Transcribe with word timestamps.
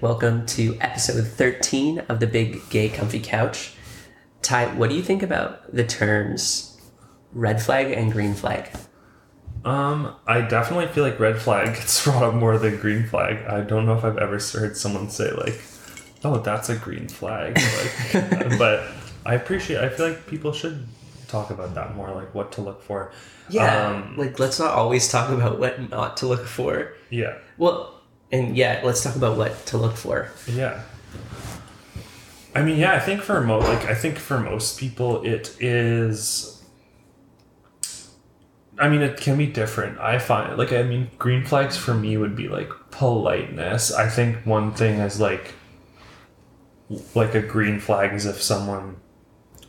Welcome 0.00 0.46
to 0.46 0.76
episode 0.80 1.26
13 1.26 2.00
of 2.08 2.20
the 2.20 2.26
Big 2.26 2.68
Gay 2.70 2.88
Comfy 2.88 3.18
Couch. 3.20 3.72
Ty, 4.42 4.74
what 4.74 4.90
do 4.90 4.96
you 4.96 5.02
think 5.02 5.22
about 5.22 5.74
the 5.74 5.84
terms 5.84 6.80
red 7.32 7.60
flag 7.60 7.90
and 7.90 8.12
green 8.12 8.34
flag? 8.34 8.70
Um, 9.64 10.14
I 10.26 10.40
definitely 10.42 10.86
feel 10.88 11.02
like 11.04 11.18
red 11.18 11.38
flag 11.40 11.74
gets 11.74 12.04
brought 12.04 12.22
up 12.22 12.34
more 12.34 12.58
than 12.58 12.76
green 12.76 13.06
flag. 13.06 13.38
I 13.48 13.60
don't 13.62 13.86
know 13.86 13.98
if 13.98 14.04
I've 14.04 14.18
ever 14.18 14.38
heard 14.38 14.76
someone 14.76 15.10
say 15.10 15.32
like, 15.32 15.60
"Oh, 16.24 16.38
that's 16.38 16.68
a 16.68 16.76
green 16.76 17.08
flag," 17.08 17.56
like, 17.56 18.48
but 18.58 18.84
I 19.26 19.34
appreciate. 19.34 19.80
I 19.82 19.88
feel 19.88 20.08
like 20.10 20.26
people 20.28 20.52
should 20.52 20.86
talk 21.26 21.50
about 21.50 21.74
that 21.74 21.96
more, 21.96 22.10
like 22.12 22.32
what 22.34 22.52
to 22.52 22.60
look 22.60 22.82
for. 22.82 23.10
Yeah, 23.50 23.88
Um, 23.88 24.16
like 24.16 24.38
let's 24.38 24.60
not 24.60 24.70
always 24.74 25.08
talk 25.08 25.30
about 25.30 25.58
what 25.58 25.90
not 25.90 26.16
to 26.18 26.26
look 26.26 26.46
for. 26.46 26.92
yeah, 27.10 27.38
Well, 27.56 27.97
and 28.30 28.56
yeah, 28.56 28.80
let's 28.84 29.02
talk 29.02 29.16
about 29.16 29.36
what 29.36 29.66
to 29.66 29.78
look 29.78 29.96
for. 29.96 30.30
yeah. 30.46 30.82
I 32.54 32.62
mean, 32.62 32.78
yeah, 32.78 32.94
I 32.94 32.98
think 32.98 33.22
for 33.22 33.40
mo 33.40 33.58
like 33.58 33.84
I 33.84 33.94
think 33.94 34.18
for 34.18 34.40
most 34.40 34.78
people 34.78 35.22
it 35.22 35.56
is. 35.60 36.54
I 38.80 38.88
mean, 38.88 39.02
it 39.02 39.16
can 39.16 39.36
be 39.36 39.46
different. 39.46 39.98
I 39.98 40.18
find 40.18 40.56
like 40.56 40.72
I 40.72 40.82
mean, 40.82 41.10
green 41.18 41.44
flags 41.44 41.76
for 41.76 41.94
me 41.94 42.16
would 42.16 42.34
be 42.34 42.48
like 42.48 42.70
politeness. 42.90 43.92
I 43.92 44.08
think 44.08 44.44
one 44.44 44.72
thing 44.72 44.98
is 44.98 45.20
like 45.20 45.54
like 47.14 47.34
a 47.34 47.42
green 47.42 47.78
flag 47.80 48.14
is 48.14 48.26
if 48.26 48.42
someone 48.42 48.96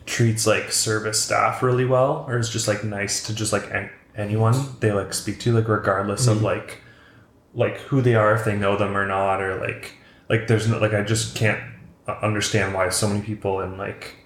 treats 0.06 0.46
like 0.46 0.72
service 0.72 1.22
staff 1.22 1.62
really 1.62 1.84
well 1.84 2.24
or 2.26 2.38
is 2.38 2.48
just 2.48 2.66
like 2.66 2.82
nice 2.82 3.22
to 3.24 3.34
just 3.34 3.52
like 3.52 3.70
an- 3.70 3.90
anyone 4.16 4.54
they 4.80 4.90
like 4.90 5.14
speak 5.14 5.38
to 5.38 5.52
like 5.52 5.68
regardless 5.68 6.26
of 6.26 6.38
mm-hmm. 6.38 6.46
like 6.46 6.80
like 7.54 7.78
who 7.78 8.00
they 8.00 8.14
are 8.14 8.34
if 8.34 8.44
they 8.44 8.56
know 8.56 8.76
them 8.76 8.96
or 8.96 9.06
not 9.06 9.42
or 9.42 9.60
like 9.60 9.94
like 10.28 10.46
there's 10.46 10.68
no 10.68 10.78
like 10.78 10.94
I 10.94 11.02
just 11.02 11.36
can't 11.36 11.60
understand 12.22 12.74
why 12.74 12.88
so 12.88 13.08
many 13.08 13.22
people 13.22 13.60
in 13.60 13.76
like 13.76 14.16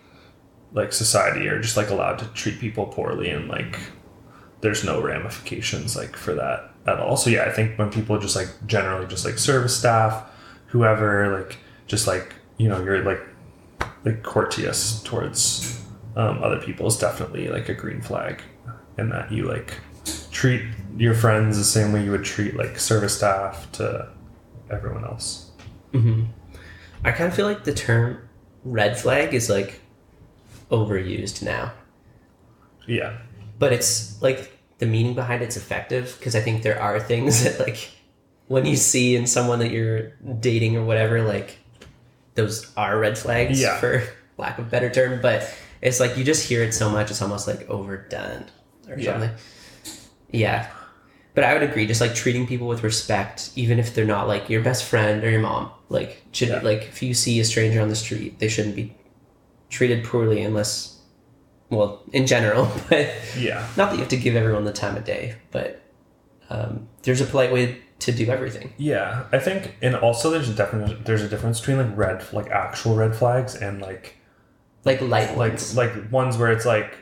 like 0.73 0.93
society 0.93 1.49
are 1.49 1.61
just 1.61 1.77
like 1.77 1.91
allowed 1.91 2.19
to 2.19 2.27
treat 2.29 2.59
people 2.59 2.87
poorly 2.87 3.31
and 3.31 3.49
like 3.49 3.79
there's 4.61 4.85
no 4.85 5.01
ramifications 5.01 5.97
like 5.97 6.17
for 6.17 6.35
that 6.35 6.71
at 6.87 6.99
all. 6.99 7.17
So 7.17 7.31
yeah, 7.31 7.45
I 7.45 7.51
think 7.51 7.79
when 7.79 7.91
people 7.91 8.19
just 8.19 8.37
like 8.37 8.49
generally 8.67 9.07
just 9.07 9.25
like 9.25 9.39
service 9.39 9.77
staff, 9.77 10.31
whoever 10.67 11.39
like 11.39 11.59
just 11.87 12.07
like 12.07 12.35
you 12.59 12.69
know 12.69 12.83
you're 12.83 13.03
like 13.03 13.21
like 14.05 14.23
courteous 14.23 15.03
towards 15.03 15.83
um, 16.17 16.43
other 16.43 16.61
people 16.61 16.87
is 16.87 16.99
definitely 16.99 17.49
like 17.49 17.69
a 17.69 17.75
green 17.75 18.01
flag, 18.01 18.43
in 18.99 19.09
that 19.11 19.33
you 19.33 19.45
like 19.45 19.79
treat 20.45 20.63
your 20.99 21.15
friends 21.15 21.57
the 21.57 21.65
same 21.65 21.91
way 21.91 22.05
you 22.05 22.11
would 22.11 22.23
treat 22.25 22.55
like 22.55 22.79
service 22.79 23.17
staff 23.17 23.71
to 23.73 24.07
everyone 24.71 25.03
else. 25.03 25.51
hmm 25.93 26.25
I 27.03 27.13
kind 27.13 27.29
of 27.29 27.35
feel 27.35 27.47
like 27.47 27.65
the 27.65 27.73
term 27.73 28.29
red 28.63 28.99
flag 28.99 29.33
is 29.33 29.49
like 29.49 29.81
overused 30.71 31.43
now. 31.43 31.73
Yeah, 32.87 33.17
but 33.59 33.73
it's 33.73 34.21
like 34.21 34.53
the 34.79 34.87
meaning 34.87 35.15
behind 35.15 35.43
it's 35.43 35.57
effective 35.57 36.15
because 36.19 36.37
I 36.37 36.41
think 36.41 36.63
there 36.63 36.79
are 36.81 37.01
things 37.01 37.43
that 37.45 37.59
like 37.67 37.91
when 38.49 38.67
you 38.67 38.77
see 38.77 39.17
in 39.17 39.27
someone 39.27 39.61
that 39.61 39.71
you're 39.71 40.11
dating 40.41 40.77
or 40.77 40.85
whatever, 40.85 41.23
like 41.23 41.59
those 42.35 42.71
are 42.77 42.99
red 42.99 43.17
flags 43.17 43.61
Yeah. 43.63 43.79
for 43.81 44.03
lack 44.37 44.59
of 44.59 44.67
a 44.67 44.71
better 44.71 44.91
term. 44.91 45.21
But 45.23 45.51
it's 45.81 46.01
like 46.01 46.19
you 46.19 46.25
just 46.25 46.47
hear 46.47 46.63
it 46.63 46.75
so 46.75 46.91
much, 46.91 47.11
it's 47.11 47.23
almost 47.23 47.47
like 47.47 47.69
overdone 47.71 48.45
or 48.91 48.99
Yeah. 48.99 49.13
something. 49.13 49.31
Yeah. 50.35 50.69
But 51.35 51.45
I 51.45 51.53
would 51.55 51.63
agree, 51.65 51.87
just 51.87 52.01
like 52.01 52.15
treating 52.15 52.47
people 52.47 52.69
with 52.69 52.85
respect, 52.85 53.51
even 53.57 53.79
if 53.79 53.95
they're 53.95 54.05
not 54.05 54.29
like 54.29 54.49
your 54.49 54.63
best 54.63 54.85
friend 54.85 55.25
or 55.25 55.31
your 55.31 55.41
mom. 55.41 55.71
Like 55.89 56.23
should 56.33 56.49
Yeah. 56.49 56.61
like 56.63 56.83
if 56.83 57.03
you 57.03 57.13
see 57.15 57.41
a 57.41 57.45
stranger 57.45 57.81
on 57.81 57.89
the 57.89 57.97
street, 57.97 58.39
they 58.39 58.49
shouldn't 58.49 58.77
be 58.77 58.95
treated 59.71 60.05
poorly 60.05 60.43
unless 60.43 61.01
well, 61.71 62.03
in 62.13 62.27
general, 62.27 62.71
but 62.89 63.09
yeah, 63.37 63.67
not 63.77 63.91
that 63.91 63.95
you 63.95 64.01
have 64.01 64.09
to 64.11 64.17
give 64.17 64.37
everyone 64.37 64.65
the 64.65 64.73
time 64.73 64.97
of 64.97 65.05
day, 65.05 65.35
but 65.51 65.81
um, 66.51 66.89
there's 67.03 67.21
a 67.21 67.25
polite 67.25 67.53
way 67.53 67.79
to 68.01 68.13
do 68.13 68.31
everything. 68.31 68.73
yeah. 68.77 69.25
I 69.33 69.39
think, 69.39 69.77
and 69.83 69.97
also 69.97 70.31
there's 70.31 70.49
a 70.49 70.55
definite 70.55 71.05
there's 71.05 71.23
a 71.23 71.29
difference 71.29 71.59
between 71.59 71.79
like 71.79 71.97
red 71.97 72.33
like 72.33 72.51
actual 72.51 72.95
red 72.95 73.17
flags 73.17 73.55
and 73.57 73.81
like 73.81 74.17
Like 74.85 75.01
light 75.01 75.37
like 75.37 75.53
ones. 75.53 75.77
like 75.77 75.93
ones 76.13 76.37
where 76.37 76.53
it's 76.53 76.67
like 76.67 76.97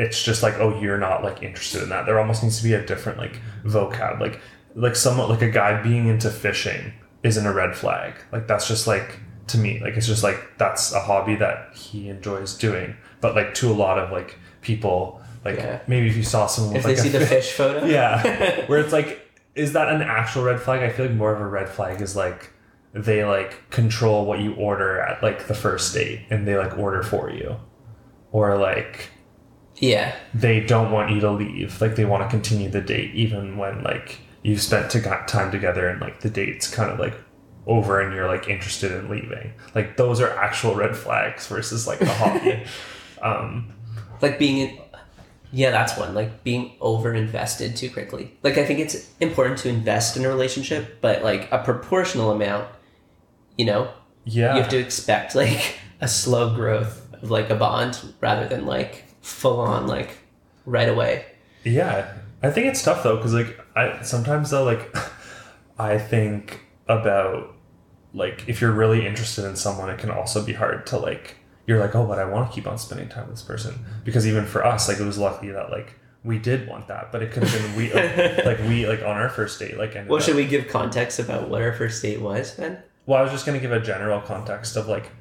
it's 0.00 0.22
just 0.22 0.42
like 0.42 0.54
oh 0.54 0.80
you're 0.80 0.98
not 0.98 1.22
like 1.22 1.42
interested 1.42 1.82
in 1.82 1.88
that. 1.90 2.06
There 2.06 2.18
almost 2.18 2.42
needs 2.42 2.56
to 2.58 2.64
be 2.64 2.72
a 2.74 2.84
different 2.84 3.18
like 3.18 3.40
vocab. 3.64 4.18
Like 4.20 4.40
like 4.74 4.96
someone 4.96 5.28
like 5.28 5.42
a 5.42 5.50
guy 5.50 5.82
being 5.82 6.06
into 6.08 6.30
fishing 6.30 6.92
isn't 7.22 7.46
a 7.46 7.52
red 7.52 7.76
flag. 7.76 8.14
Like 8.32 8.46
that's 8.46 8.66
just 8.66 8.86
like 8.86 9.18
to 9.48 9.58
me 9.58 9.80
like 9.80 9.94
it's 9.96 10.06
just 10.06 10.22
like 10.22 10.38
that's 10.58 10.92
a 10.92 11.00
hobby 11.00 11.34
that 11.36 11.74
he 11.74 12.08
enjoys 12.08 12.56
doing. 12.56 12.96
But 13.20 13.34
like 13.34 13.52
to 13.54 13.70
a 13.70 13.74
lot 13.74 13.98
of 13.98 14.10
like 14.10 14.38
people 14.62 15.20
like 15.44 15.56
Yeah. 15.56 15.80
maybe 15.86 16.08
if 16.08 16.16
you 16.16 16.22
saw 16.22 16.46
someone 16.46 16.76
if 16.76 16.84
with 16.84 16.96
they 16.96 17.02
like 17.02 17.12
see 17.12 17.18
the 17.18 17.26
fish 17.26 17.52
photo. 17.52 17.84
yeah. 17.98 18.64
Where 18.66 18.78
it's 18.80 18.92
like 18.92 19.26
is 19.54 19.72
that 19.74 19.88
an 19.88 20.00
actual 20.00 20.44
red 20.44 20.60
flag? 20.60 20.82
I 20.82 20.90
feel 20.90 21.06
like 21.06 21.14
more 21.14 21.34
of 21.34 21.40
a 21.40 21.46
red 21.46 21.68
flag 21.68 22.00
is 22.00 22.16
like 22.16 22.52
they 22.92 23.24
like 23.24 23.68
control 23.70 24.24
what 24.24 24.40
you 24.40 24.54
order 24.54 25.00
at 25.00 25.22
like 25.22 25.46
the 25.46 25.54
first 25.54 25.92
date 25.94 26.20
and 26.30 26.46
they 26.48 26.56
like 26.56 26.78
order 26.78 27.02
for 27.02 27.30
you. 27.30 27.56
Or 28.32 28.56
like 28.56 29.10
Yeah. 29.80 30.14
they 30.34 30.60
don't 30.60 30.92
want 30.92 31.10
you 31.10 31.20
to 31.20 31.30
leave 31.30 31.80
like 31.80 31.96
they 31.96 32.04
want 32.04 32.22
to 32.22 32.28
continue 32.28 32.68
the 32.68 32.80
date 32.80 33.14
even 33.14 33.56
when 33.56 33.82
like 33.82 34.18
you've 34.42 34.60
spent 34.62 34.90
to 34.92 35.00
got 35.00 35.26
time 35.26 35.50
together 35.50 35.88
and 35.88 36.00
like 36.00 36.20
the 36.20 36.30
date's 36.30 36.70
kind 36.72 36.90
of 36.92 36.98
like 36.98 37.14
over 37.66 38.00
and 38.00 38.14
you're 38.14 38.26
like 38.28 38.48
interested 38.48 38.92
in 38.92 39.08
leaving 39.08 39.52
like 39.74 39.96
those 39.96 40.20
are 40.20 40.30
actual 40.38 40.74
red 40.74 40.96
flags 40.96 41.46
versus 41.46 41.86
like 41.86 42.00
a 42.00 42.06
hobby 42.14 42.62
um 43.22 43.72
Like 44.22 44.38
being 44.38 44.58
in, 44.58 44.78
yeah, 45.52 45.70
that's 45.70 45.96
one. 45.96 46.14
Like 46.14 46.44
being 46.44 46.72
over 46.80 47.12
invested 47.12 47.74
too 47.74 47.90
quickly. 47.90 48.36
Like 48.42 48.56
I 48.58 48.64
think 48.64 48.78
it's 48.78 49.10
important 49.18 49.58
to 49.60 49.68
invest 49.68 50.16
in 50.16 50.24
a 50.24 50.28
relationship, 50.28 51.00
but 51.00 51.24
like 51.24 51.50
a 51.50 51.58
proportional 51.58 52.30
amount, 52.30 52.68
you 53.56 53.64
know, 53.64 53.90
yeah 54.26 54.54
you 54.54 54.60
have 54.60 54.70
to 54.70 54.78
expect 54.78 55.34
like 55.34 55.78
a 56.00 56.06
slow 56.08 56.54
growth 56.54 57.06
of 57.22 57.30
like 57.30 57.50
a 57.50 57.54
bond 57.56 57.98
rather 58.20 58.46
than 58.46 58.66
like 58.66 59.04
full 59.20 59.60
on 59.60 59.86
like 59.86 60.18
right 60.66 60.88
away. 60.88 61.24
Yeah, 61.64 62.12
I 62.42 62.50
think 62.50 62.66
it's 62.66 62.82
tough 62.82 63.02
though 63.02 63.16
because 63.16 63.34
like 63.34 63.58
I 63.76 64.02
sometimes 64.02 64.50
though 64.50 64.64
like 64.64 64.94
I 65.78 65.98
think 65.98 66.60
about 66.88 67.54
like 68.12 68.44
if 68.48 68.60
you're 68.60 68.72
really 68.72 69.06
interested 69.06 69.44
in 69.44 69.56
someone, 69.56 69.90
it 69.90 69.98
can 69.98 70.10
also 70.10 70.44
be 70.44 70.52
hard 70.52 70.86
to 70.88 70.98
like 70.98 71.36
you're 71.66 71.78
like 71.78 71.94
oh 71.94 72.04
but 72.06 72.18
I 72.18 72.24
want 72.24 72.50
to 72.50 72.54
keep 72.54 72.66
on 72.66 72.78
spending 72.78 73.08
time 73.08 73.26
with 73.26 73.36
this 73.36 73.42
person 73.44 73.74
because 74.04 74.26
even 74.26 74.44
for 74.46 74.64
us 74.66 74.88
like 74.88 74.98
it 74.98 75.04
was 75.04 75.18
lucky 75.18 75.50
that 75.50 75.70
like 75.70 75.94
we 76.24 76.38
did 76.38 76.66
want 76.68 76.88
that 76.88 77.12
but 77.12 77.22
it 77.22 77.30
could 77.30 77.44
have 77.44 77.62
been 77.62 77.76
we 77.76 77.92
like, 77.92 78.44
like 78.44 78.58
we 78.60 78.86
like 78.86 79.00
on 79.02 79.16
our 79.16 79.28
first 79.28 79.58
date 79.60 79.78
like 79.78 79.94
Well, 79.94 80.16
up- 80.16 80.22
should 80.22 80.34
we 80.36 80.46
give 80.46 80.66
context 80.68 81.18
about 81.20 81.48
what 81.48 81.62
our 81.62 81.72
first 81.72 82.02
date 82.02 82.20
was 82.20 82.56
then? 82.56 82.82
well 83.06 83.18
I 83.20 83.22
was 83.22 83.30
just 83.30 83.46
gonna 83.46 83.60
give 83.60 83.70
a 83.72 83.78
general 83.80 84.20
context 84.20 84.76
of 84.76 84.88
like 84.88 85.12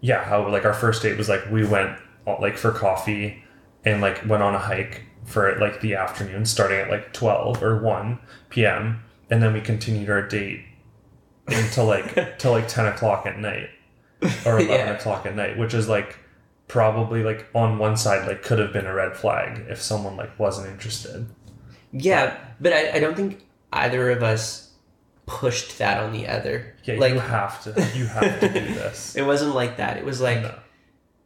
yeah 0.00 0.24
how 0.24 0.48
like 0.48 0.64
our 0.64 0.72
first 0.72 1.02
date 1.02 1.18
was 1.18 1.28
like 1.28 1.50
we 1.50 1.64
went 1.66 1.98
like 2.26 2.56
for 2.56 2.70
coffee 2.72 3.42
and 3.84 4.00
like 4.00 4.24
went 4.28 4.42
on 4.42 4.54
a 4.54 4.58
hike 4.58 5.02
for 5.24 5.56
like 5.58 5.80
the 5.80 5.94
afternoon 5.94 6.44
starting 6.44 6.78
at 6.78 6.90
like 6.90 7.12
12 7.12 7.62
or 7.62 7.80
1 7.82 8.18
p.m 8.50 9.02
and 9.30 9.42
then 9.42 9.52
we 9.52 9.60
continued 9.60 10.10
our 10.10 10.22
date 10.26 10.64
until 11.48 11.86
like 11.86 12.38
till 12.38 12.52
like 12.52 12.68
10 12.68 12.86
o'clock 12.86 13.26
at 13.26 13.38
night 13.38 13.68
or 14.46 14.58
11 14.60 14.66
Yeah. 14.68 14.90
o'clock 14.92 15.26
at 15.26 15.34
night 15.34 15.58
which 15.58 15.74
is 15.74 15.88
like 15.88 16.18
probably 16.68 17.22
like 17.22 17.46
on 17.54 17.78
one 17.78 17.96
side 17.96 18.26
like 18.26 18.42
could 18.42 18.58
have 18.58 18.72
been 18.72 18.86
a 18.86 18.94
red 18.94 19.16
flag 19.16 19.64
if 19.68 19.80
someone 19.82 20.16
like 20.16 20.38
wasn't 20.38 20.68
interested 20.68 21.26
Yeah, 21.92 22.36
but 22.60 22.72
I, 22.72 22.92
I 22.92 23.00
don't 23.00 23.14
think 23.16 23.44
either 23.72 24.10
of 24.10 24.22
us 24.22 24.70
pushed 25.26 25.78
that 25.78 26.02
on 26.02 26.12
the 26.12 26.26
other. 26.26 26.74
yeah 26.84 26.98
like 26.98 27.14
you 27.14 27.20
have 27.20 27.62
to 27.64 27.70
you 27.96 28.06
have 28.06 28.40
to 28.40 28.48
do 28.48 28.74
this 28.74 29.14
it 29.16 29.22
wasn't 29.22 29.54
like 29.54 29.76
that. 29.76 29.96
It 29.96 30.04
was 30.04 30.20
like 30.20 30.42
No. 30.42 30.54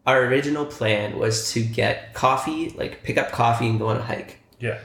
Our 0.07 0.25
original 0.25 0.65
plan 0.65 1.19
was 1.19 1.53
to 1.53 1.63
get 1.65 2.15
coffee, 2.15 2.71
like 2.71 3.03
pick 3.03 3.19
up 3.19 3.33
coffee 3.33 3.69
and 3.69 3.79
go 3.79 3.89
on 3.89 3.97
a 3.97 4.03
hike. 4.03 4.39
yeah 4.61 4.79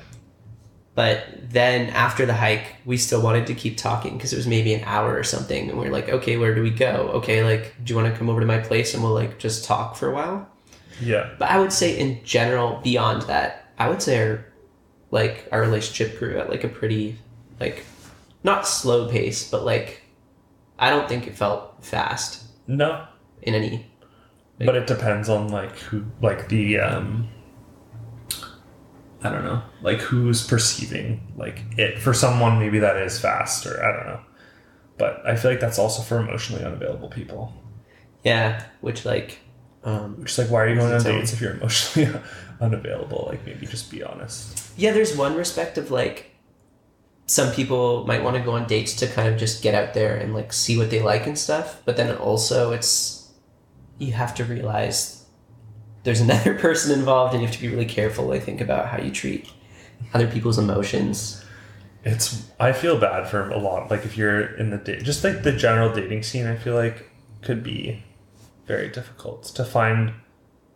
But 0.93 1.25
then 1.49 1.89
after 1.91 2.25
the 2.25 2.33
hike, 2.33 2.75
we 2.85 2.97
still 2.97 3.21
wanted 3.21 3.47
to 3.47 3.53
keep 3.55 3.77
talking 3.77 4.17
because 4.17 4.33
it 4.33 4.35
was 4.37 4.47
maybe 4.47 4.73
an 4.73 4.83
hour 4.83 5.17
or 5.17 5.23
something, 5.23 5.69
and 5.69 5.79
we 5.79 5.87
are 5.87 5.91
like, 5.91 6.09
okay, 6.09 6.37
where 6.37 6.53
do 6.53 6.61
we 6.61 6.69
go? 6.71 7.09
Okay, 7.15 7.43
like, 7.43 7.73
do 7.83 7.93
you 7.93 7.99
want 7.99 8.11
to 8.11 8.17
come 8.17 8.29
over 8.29 8.39
to 8.41 8.45
my 8.45 8.59
place 8.59 8.93
and 8.93 9.03
we'll 9.03 9.13
like 9.13 9.37
just 9.39 9.63
talk 9.65 9.95
for 9.95 10.09
a 10.09 10.13
while? 10.13 10.49
yeah 10.99 11.29
But 11.39 11.49
I 11.49 11.59
would 11.59 11.73
say 11.73 11.97
in 11.97 12.23
general, 12.23 12.79
beyond 12.83 13.23
that, 13.23 13.71
I 13.77 13.89
would 13.89 14.01
say 14.01 14.19
our 14.21 14.45
like 15.11 15.47
our 15.51 15.61
relationship 15.61 16.19
grew 16.19 16.37
at 16.39 16.49
like 16.49 16.63
a 16.63 16.69
pretty 16.69 17.17
like 17.59 17.85
not 18.43 18.67
slow 18.67 19.09
pace, 19.09 19.49
but 19.49 19.63
like 19.65 20.01
I 20.79 20.89
don't 20.89 21.07
think 21.07 21.27
it 21.27 21.35
felt 21.35 21.83
fast 21.83 22.43
no 22.67 23.05
in 23.41 23.53
any 23.55 23.90
but 24.65 24.75
it 24.75 24.87
depends 24.87 25.29
on 25.29 25.47
like 25.49 25.75
who 25.77 26.03
like 26.21 26.49
the 26.49 26.79
um 26.79 27.27
i 29.23 29.29
don't 29.29 29.43
know 29.43 29.61
like 29.81 29.99
who's 29.99 30.45
perceiving 30.45 31.21
like 31.37 31.61
it 31.77 31.99
for 31.99 32.13
someone 32.13 32.59
maybe 32.59 32.79
that 32.79 32.97
is 32.97 33.19
fast 33.19 33.65
or 33.65 33.83
i 33.83 33.91
don't 33.95 34.05
know 34.07 34.19
But 34.97 35.21
I 35.25 35.35
feel 35.35 35.49
like 35.51 35.59
that's 35.59 35.79
also 35.79 36.03
for 36.03 36.19
emotionally 36.19 36.63
unavailable 36.63 37.09
people. 37.09 37.53
Yeah, 38.23 38.61
which 38.81 39.03
like, 39.03 39.39
um, 39.83 40.19
Which 40.21 40.31
is 40.31 40.37
like, 40.37 40.51
why 40.51 40.59
are 40.61 40.69
you 40.69 40.75
going 40.75 40.93
on 40.93 41.01
dates 41.01 41.33
if 41.33 41.41
you're 41.41 41.55
emotionally 41.57 42.13
unavailable? 42.61 43.25
Like, 43.27 43.43
maybe 43.43 43.65
just 43.65 43.89
be 43.89 44.03
honest. 44.03 44.61
yeah, 44.77 44.91
there's 44.93 45.17
one 45.17 45.35
respect 45.35 45.79
of 45.79 45.89
like, 45.89 46.29
some 47.25 47.51
people 47.51 48.05
might 48.05 48.21
want 48.23 48.35
to 48.37 48.43
go 48.43 48.51
on 48.51 48.67
dates 48.67 48.93
to 48.97 49.07
kind 49.07 49.27
of 49.27 49.39
just 49.39 49.63
get 49.63 49.73
out 49.73 49.95
there 49.95 50.15
and 50.21 50.35
like 50.35 50.53
see 50.53 50.77
what 50.77 50.91
they 50.91 51.01
like 51.01 51.25
and 51.25 51.37
stuff, 51.37 51.81
but 51.85 51.97
then 51.97 52.15
also 52.17 52.71
it's 52.71 53.20
you 54.01 54.13
have 54.13 54.33
to 54.35 54.43
realize 54.43 55.25
there's 56.03 56.21
another 56.21 56.53
person 56.59 56.97
involved 56.97 57.33
and 57.33 57.41
you 57.41 57.47
have 57.47 57.55
to 57.55 57.61
be 57.61 57.67
really 57.67 57.85
careful. 57.85 58.31
I 58.31 58.39
think 58.39 58.59
about 58.59 58.87
how 58.87 58.97
you 58.97 59.11
treat 59.11 59.51
other 60.13 60.27
people's 60.27 60.57
emotions. 60.57 61.43
It's 62.03 62.49
I 62.59 62.71
feel 62.73 62.99
bad 62.99 63.29
for 63.29 63.49
a 63.49 63.59
lot. 63.59 63.91
Like 63.91 64.05
if 64.05 64.17
you're 64.17 64.55
in 64.55 64.71
the 64.71 64.77
date, 64.77 65.03
just 65.03 65.23
like 65.23 65.43
the 65.43 65.51
general 65.51 65.93
dating 65.93 66.23
scene, 66.23 66.47
I 66.47 66.55
feel 66.55 66.75
like 66.75 67.11
could 67.41 67.63
be 67.63 68.03
very 68.65 68.89
difficult 68.89 69.43
to 69.43 69.63
find 69.63 70.13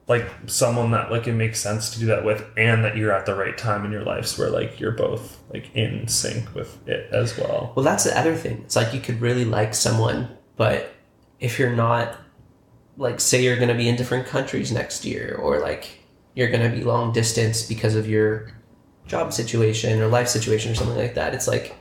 like 0.08 0.30
someone 0.46 0.92
that 0.92 1.12
like 1.12 1.26
it 1.26 1.34
makes 1.34 1.60
sense 1.60 1.90
to 1.92 2.00
do 2.00 2.06
that 2.06 2.24
with, 2.24 2.46
and 2.56 2.84
that 2.86 2.96
you're 2.96 3.12
at 3.12 3.26
the 3.26 3.34
right 3.34 3.58
time 3.58 3.86
in 3.86 3.92
your 3.92 4.04
lives 4.04 4.38
where 4.38 4.52
like 4.52 4.80
you're 4.80 4.92
both 4.92 5.40
like 5.52 5.76
in 5.76 6.08
sync 6.08 6.54
with 6.54 6.88
it 6.88 7.10
as 7.12 7.36
well. 7.36 7.74
Well, 7.76 7.84
that's 7.84 8.04
the 8.04 8.16
other 8.16 8.36
thing. 8.36 8.62
It's 8.66 8.76
like 8.76 8.94
you 8.94 9.00
could 9.00 9.20
really 9.20 9.46
like 9.46 9.74
someone, 9.74 10.30
but 10.58 10.94
if 11.40 11.58
you're 11.58 11.76
not, 11.76 12.20
like, 12.98 13.20
say 13.20 13.44
you're 13.44 13.56
going 13.58 13.70
to 13.70 13.76
be 13.76 13.90
in 13.90 13.96
different 13.96 14.28
countries 14.28 14.72
next 14.72 15.06
year, 15.06 15.38
or 15.42 15.60
like 15.60 16.00
you're 16.34 16.50
going 16.50 16.70
to 16.70 16.76
be 16.76 16.84
long 16.84 17.12
distance 17.12 17.64
because 17.64 17.96
of 17.96 18.08
your 18.08 18.52
job 19.08 19.34
situation 19.34 20.02
or 20.02 20.08
life 20.08 20.28
situation 20.28 20.72
or 20.72 20.76
something 20.76 20.98
like 20.98 21.16
that, 21.16 21.34
it's 21.34 21.48
like 21.48 21.76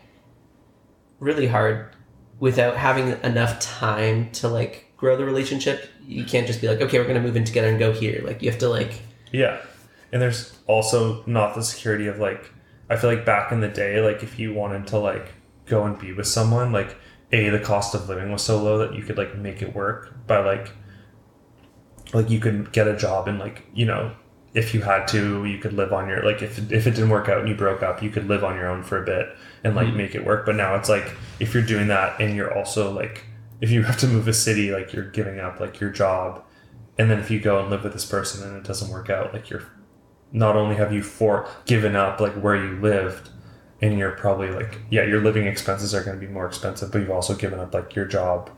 really 1.21 1.47
hard 1.47 1.95
without 2.39 2.77
having 2.77 3.19
enough 3.23 3.59
time 3.61 4.31
to 4.33 4.49
like 4.49 4.93
grow 4.97 5.17
the 5.17 5.25
relationship. 5.25 5.89
You 6.07 6.25
can't 6.25 6.47
just 6.47 6.61
be 6.61 6.69
like, 6.69 6.81
okay, 6.81 6.99
we're 6.99 7.05
going 7.05 7.17
to 7.17 7.23
move 7.23 7.37
in 7.37 7.45
together 7.45 7.69
and 7.69 7.79
go 7.79 7.93
here. 7.93 8.23
Like, 8.25 8.43
you 8.43 8.51
have 8.51 8.61
to, 8.61 8.69
like, 8.69 9.01
Yeah. 9.33 9.61
And 10.13 10.23
there's 10.23 10.57
also 10.69 11.25
not 11.27 11.55
the 11.55 11.63
security 11.63 12.07
of 12.07 12.19
like 12.21 12.53
I 12.89 12.97
feel 12.97 13.11
like 13.11 13.25
back 13.25 13.51
in 13.51 13.61
the 13.61 13.69
day, 13.69 14.01
like 14.01 14.23
if 14.23 14.39
you 14.39 14.55
wanted 14.55 14.87
to 14.89 14.99
like 14.99 15.33
go 15.67 15.85
and 15.85 15.99
be 15.99 16.13
with 16.13 16.27
someone, 16.27 16.71
like 16.71 16.97
A, 17.33 17.49
the 17.49 17.59
cost 17.59 17.95
of 17.95 18.09
living 18.09 18.31
was 18.31 18.43
so 18.43 18.63
low 18.63 18.79
that 18.79 18.95
you 18.95 19.03
could 19.03 19.19
like 19.19 19.37
make 19.37 19.63
it 19.63 19.75
work 19.75 20.15
by 20.27 20.39
like 20.39 20.71
like 22.15 22.31
you 22.31 22.41
could 22.41 22.73
get 22.73 22.89
a 22.89 22.97
job 22.97 23.29
and 23.29 23.39
like, 23.39 23.67
you 23.75 23.85
know, 23.85 24.13
if 24.55 24.73
you 24.73 24.81
had 24.83 25.07
to, 25.09 25.45
you 25.45 25.59
could 25.59 25.73
live 25.73 25.93
on 25.93 26.09
your 26.09 26.23
like 26.25 26.41
if 26.41 26.59
if 26.73 26.87
it 26.87 26.93
didn't 26.93 27.11
work 27.11 27.29
out 27.29 27.41
and 27.41 27.49
you 27.49 27.55
broke 27.55 27.83
up, 27.83 28.03
you 28.03 28.09
could 28.11 28.29
live 28.29 28.43
on 28.45 28.55
your 28.57 28.69
own 28.69 28.83
for 28.83 29.03
a 29.03 29.05
bit 29.05 29.37
and 29.65 29.75
like 29.75 29.89
Mhm. 29.89 29.97
make 29.97 30.15
it 30.15 30.25
work. 30.25 30.47
But 30.47 30.55
now 30.57 30.75
it's 30.77 30.89
like 30.89 31.13
if 31.41 31.53
you're 31.53 31.63
doing 31.65 31.89
that 31.89 32.21
and 32.21 32.35
you're 32.37 32.57
also 32.57 32.91
like 32.93 33.25
if 33.61 33.71
you 33.71 33.83
have 33.83 33.97
to 33.99 34.07
move 34.07 34.29
a 34.29 34.33
city, 34.33 34.71
like 34.73 34.93
you're 34.93 35.11
giving 35.11 35.41
up 35.41 35.59
like 35.61 35.81
your 35.81 35.91
job 35.91 36.43
and 36.99 37.11
then 37.11 37.19
if 37.19 37.31
you 37.31 37.41
go 37.41 37.59
and 37.61 37.71
live 37.71 37.83
with 37.83 37.93
this 37.93 38.05
person 38.05 38.47
and 38.47 38.57
it 38.57 38.63
doesn't 38.65 38.91
work 38.91 39.11
out 39.11 39.33
like 39.33 39.51
you're 39.51 39.65
not 40.33 40.55
only 40.57 40.77
have 40.77 40.93
you 40.93 41.03
for 41.03 41.49
given 41.67 41.97
up 41.97 42.21
like 42.21 42.35
where 42.35 42.55
you 42.57 42.81
lived 42.81 43.31
and 43.83 43.99
you're 43.99 44.13
probably 44.13 44.51
like 44.51 44.79
yeah 44.91 45.03
your 45.03 45.21
living 45.21 45.47
expenses 45.49 45.93
are 45.95 46.05
going 46.05 46.19
to 46.21 46.25
be 46.25 46.33
more 46.33 46.47
expensive 46.47 46.93
but 46.93 46.99
you've 47.01 47.11
also 47.11 47.35
given 47.35 47.59
up 47.59 47.75
like 47.75 47.97
your 47.97 48.05
job 48.05 48.49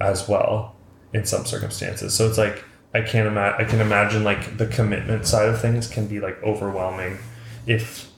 as 0.00 0.28
well 0.28 0.76
in 1.12 1.24
some 1.24 1.44
circumstances 1.44 2.14
so 2.14 2.28
it's 2.28 2.38
like 2.38 2.64
i 2.94 3.00
can't 3.00 3.26
imagine 3.26 3.66
i 3.66 3.68
can 3.68 3.80
imagine 3.80 4.24
like 4.24 4.56
the 4.56 4.66
commitment 4.66 5.26
side 5.26 5.48
of 5.48 5.60
things 5.60 5.86
can 5.86 6.06
be 6.06 6.20
like 6.20 6.40
overwhelming 6.42 7.18
if 7.66 8.10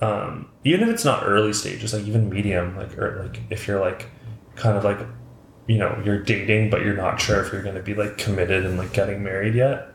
um 0.00 0.48
even 0.64 0.88
if 0.88 0.94
it's 0.94 1.04
not 1.04 1.22
early 1.24 1.52
stages 1.52 1.92
like 1.92 2.04
even 2.04 2.28
medium 2.28 2.76
like 2.76 2.96
or 2.98 3.22
like 3.22 3.40
if 3.50 3.66
you're 3.66 3.80
like 3.80 4.08
kind 4.56 4.76
of 4.76 4.84
like 4.84 4.98
you 5.66 5.78
know 5.78 6.00
you're 6.04 6.18
dating 6.18 6.70
but 6.70 6.82
you're 6.82 6.96
not 6.96 7.20
sure 7.20 7.42
if 7.42 7.52
you're 7.52 7.62
going 7.62 7.74
to 7.74 7.82
be 7.82 7.94
like 7.94 8.18
committed 8.18 8.64
and 8.66 8.76
like 8.78 8.92
getting 8.92 9.22
married 9.22 9.54
yet. 9.54 9.88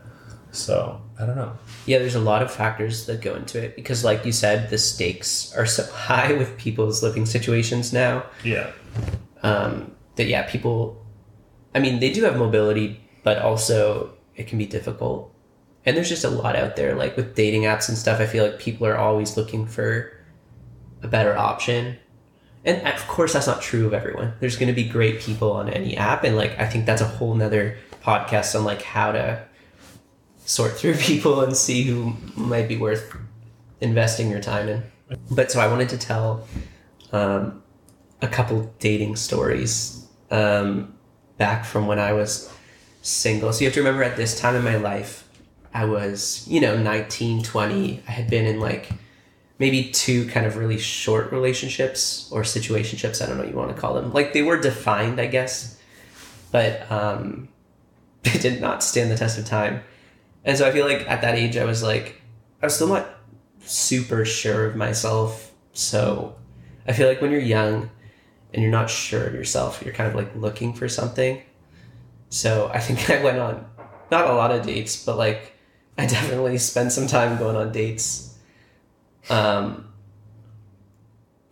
So 0.50 1.00
i 1.18 1.26
don't 1.26 1.36
know. 1.36 1.52
Yeah, 1.86 1.98
there's 1.98 2.14
a 2.14 2.20
lot 2.20 2.42
of 2.42 2.50
factors 2.50 3.06
that 3.06 3.20
go 3.20 3.34
into 3.34 3.62
it 3.62 3.76
because, 3.76 4.02
like 4.02 4.24
you 4.24 4.32
said, 4.32 4.70
the 4.70 4.78
stakes 4.78 5.54
are 5.56 5.66
so 5.66 5.84
high 5.92 6.32
with 6.32 6.56
people's 6.56 7.02
living 7.02 7.26
situations 7.26 7.92
now. 7.92 8.24
Yeah. 8.44 8.70
Um, 9.42 9.92
that, 10.16 10.26
yeah, 10.26 10.50
people, 10.50 11.04
I 11.74 11.80
mean, 11.80 12.00
they 12.00 12.10
do 12.10 12.24
have 12.24 12.36
mobility, 12.36 13.00
but 13.22 13.38
also 13.38 14.12
it 14.36 14.46
can 14.46 14.58
be 14.58 14.66
difficult. 14.66 15.34
And 15.84 15.96
there's 15.96 16.08
just 16.08 16.24
a 16.24 16.30
lot 16.30 16.56
out 16.56 16.76
there, 16.76 16.94
like 16.94 17.16
with 17.16 17.34
dating 17.34 17.62
apps 17.62 17.88
and 17.88 17.96
stuff. 17.96 18.20
I 18.20 18.26
feel 18.26 18.44
like 18.44 18.58
people 18.58 18.86
are 18.86 18.96
always 18.96 19.36
looking 19.36 19.66
for 19.66 20.12
a 21.02 21.08
better 21.08 21.36
option. 21.36 21.96
And 22.64 22.86
of 22.86 23.06
course, 23.08 23.32
that's 23.32 23.46
not 23.46 23.62
true 23.62 23.86
of 23.86 23.94
everyone. 23.94 24.34
There's 24.40 24.56
going 24.56 24.68
to 24.68 24.74
be 24.74 24.88
great 24.88 25.20
people 25.20 25.52
on 25.52 25.68
any 25.68 25.96
app. 25.96 26.24
And, 26.24 26.36
like, 26.36 26.58
I 26.58 26.66
think 26.66 26.86
that's 26.86 27.00
a 27.00 27.06
whole 27.06 27.34
nother 27.34 27.78
podcast 28.02 28.58
on, 28.58 28.64
like, 28.64 28.82
how 28.82 29.12
to 29.12 29.42
sort 30.44 30.72
through 30.72 30.94
people 30.98 31.40
and 31.40 31.56
see 31.56 31.82
who 31.84 32.14
might 32.36 32.68
be 32.68 32.76
worth 32.76 33.16
investing 33.80 34.30
your 34.30 34.40
time 34.40 34.68
in. 34.68 34.82
But 35.30 35.50
so 35.50 35.60
I 35.60 35.68
wanted 35.68 35.88
to 35.90 35.98
tell 35.98 36.46
um, 37.12 37.62
a 38.20 38.28
couple 38.28 38.72
dating 38.78 39.16
stories 39.16 40.06
um, 40.30 40.94
back 41.38 41.64
from 41.64 41.86
when 41.86 41.98
I 41.98 42.12
was 42.12 42.52
single. 43.02 43.52
So 43.52 43.60
you 43.60 43.66
have 43.66 43.74
to 43.74 43.80
remember 43.80 44.02
at 44.02 44.16
this 44.16 44.38
time 44.38 44.54
in 44.54 44.64
my 44.64 44.76
life, 44.76 45.28
I 45.72 45.84
was, 45.84 46.46
you 46.48 46.60
know, 46.60 46.76
19, 46.76 47.42
20. 47.42 48.02
I 48.06 48.10
had 48.10 48.30
been 48.30 48.46
in 48.46 48.60
like 48.60 48.90
maybe 49.58 49.90
two 49.90 50.26
kind 50.28 50.46
of 50.46 50.56
really 50.56 50.78
short 50.78 51.32
relationships 51.32 52.28
or 52.32 52.42
situationships. 52.42 53.22
I 53.22 53.26
don't 53.26 53.36
know 53.36 53.42
what 53.42 53.50
you 53.50 53.56
want 53.56 53.74
to 53.74 53.80
call 53.80 53.94
them. 53.94 54.12
Like 54.12 54.32
they 54.32 54.42
were 54.42 54.60
defined, 54.60 55.20
I 55.20 55.26
guess, 55.26 55.78
but 56.52 56.90
um, 56.90 57.48
they 58.22 58.38
did 58.38 58.60
not 58.60 58.82
stand 58.82 59.10
the 59.10 59.16
test 59.16 59.38
of 59.38 59.44
time. 59.44 59.82
And 60.44 60.56
so 60.56 60.66
I 60.66 60.72
feel 60.72 60.86
like 60.86 61.08
at 61.08 61.20
that 61.22 61.34
age, 61.34 61.56
I 61.56 61.64
was 61.64 61.82
like, 61.82 62.20
I 62.62 62.66
was 62.66 62.74
still 62.74 62.88
not 62.88 63.08
super 63.60 64.24
sure 64.24 64.66
of 64.66 64.76
myself. 64.76 65.52
So 65.72 66.36
I 66.86 66.92
feel 66.92 67.08
like 67.08 67.20
when 67.20 67.30
you're 67.30 67.40
young 67.40 67.90
and 68.52 68.62
you're 68.62 68.72
not 68.72 68.88
sure 68.88 69.26
of 69.26 69.34
yourself, 69.34 69.82
you're 69.84 69.94
kind 69.94 70.08
of 70.08 70.14
like 70.14 70.34
looking 70.34 70.72
for 70.72 70.88
something. 70.88 71.42
So 72.30 72.70
I 72.72 72.78
think 72.80 73.08
I 73.16 73.22
went 73.22 73.38
on 73.38 73.66
not 74.10 74.28
a 74.28 74.32
lot 74.34 74.50
of 74.50 74.64
dates, 74.64 75.04
but 75.04 75.16
like 75.16 75.52
I 75.96 76.06
definitely 76.06 76.58
spent 76.58 76.92
some 76.92 77.06
time 77.06 77.38
going 77.38 77.56
on 77.56 77.72
dates. 77.72 78.36
Um, 79.30 79.92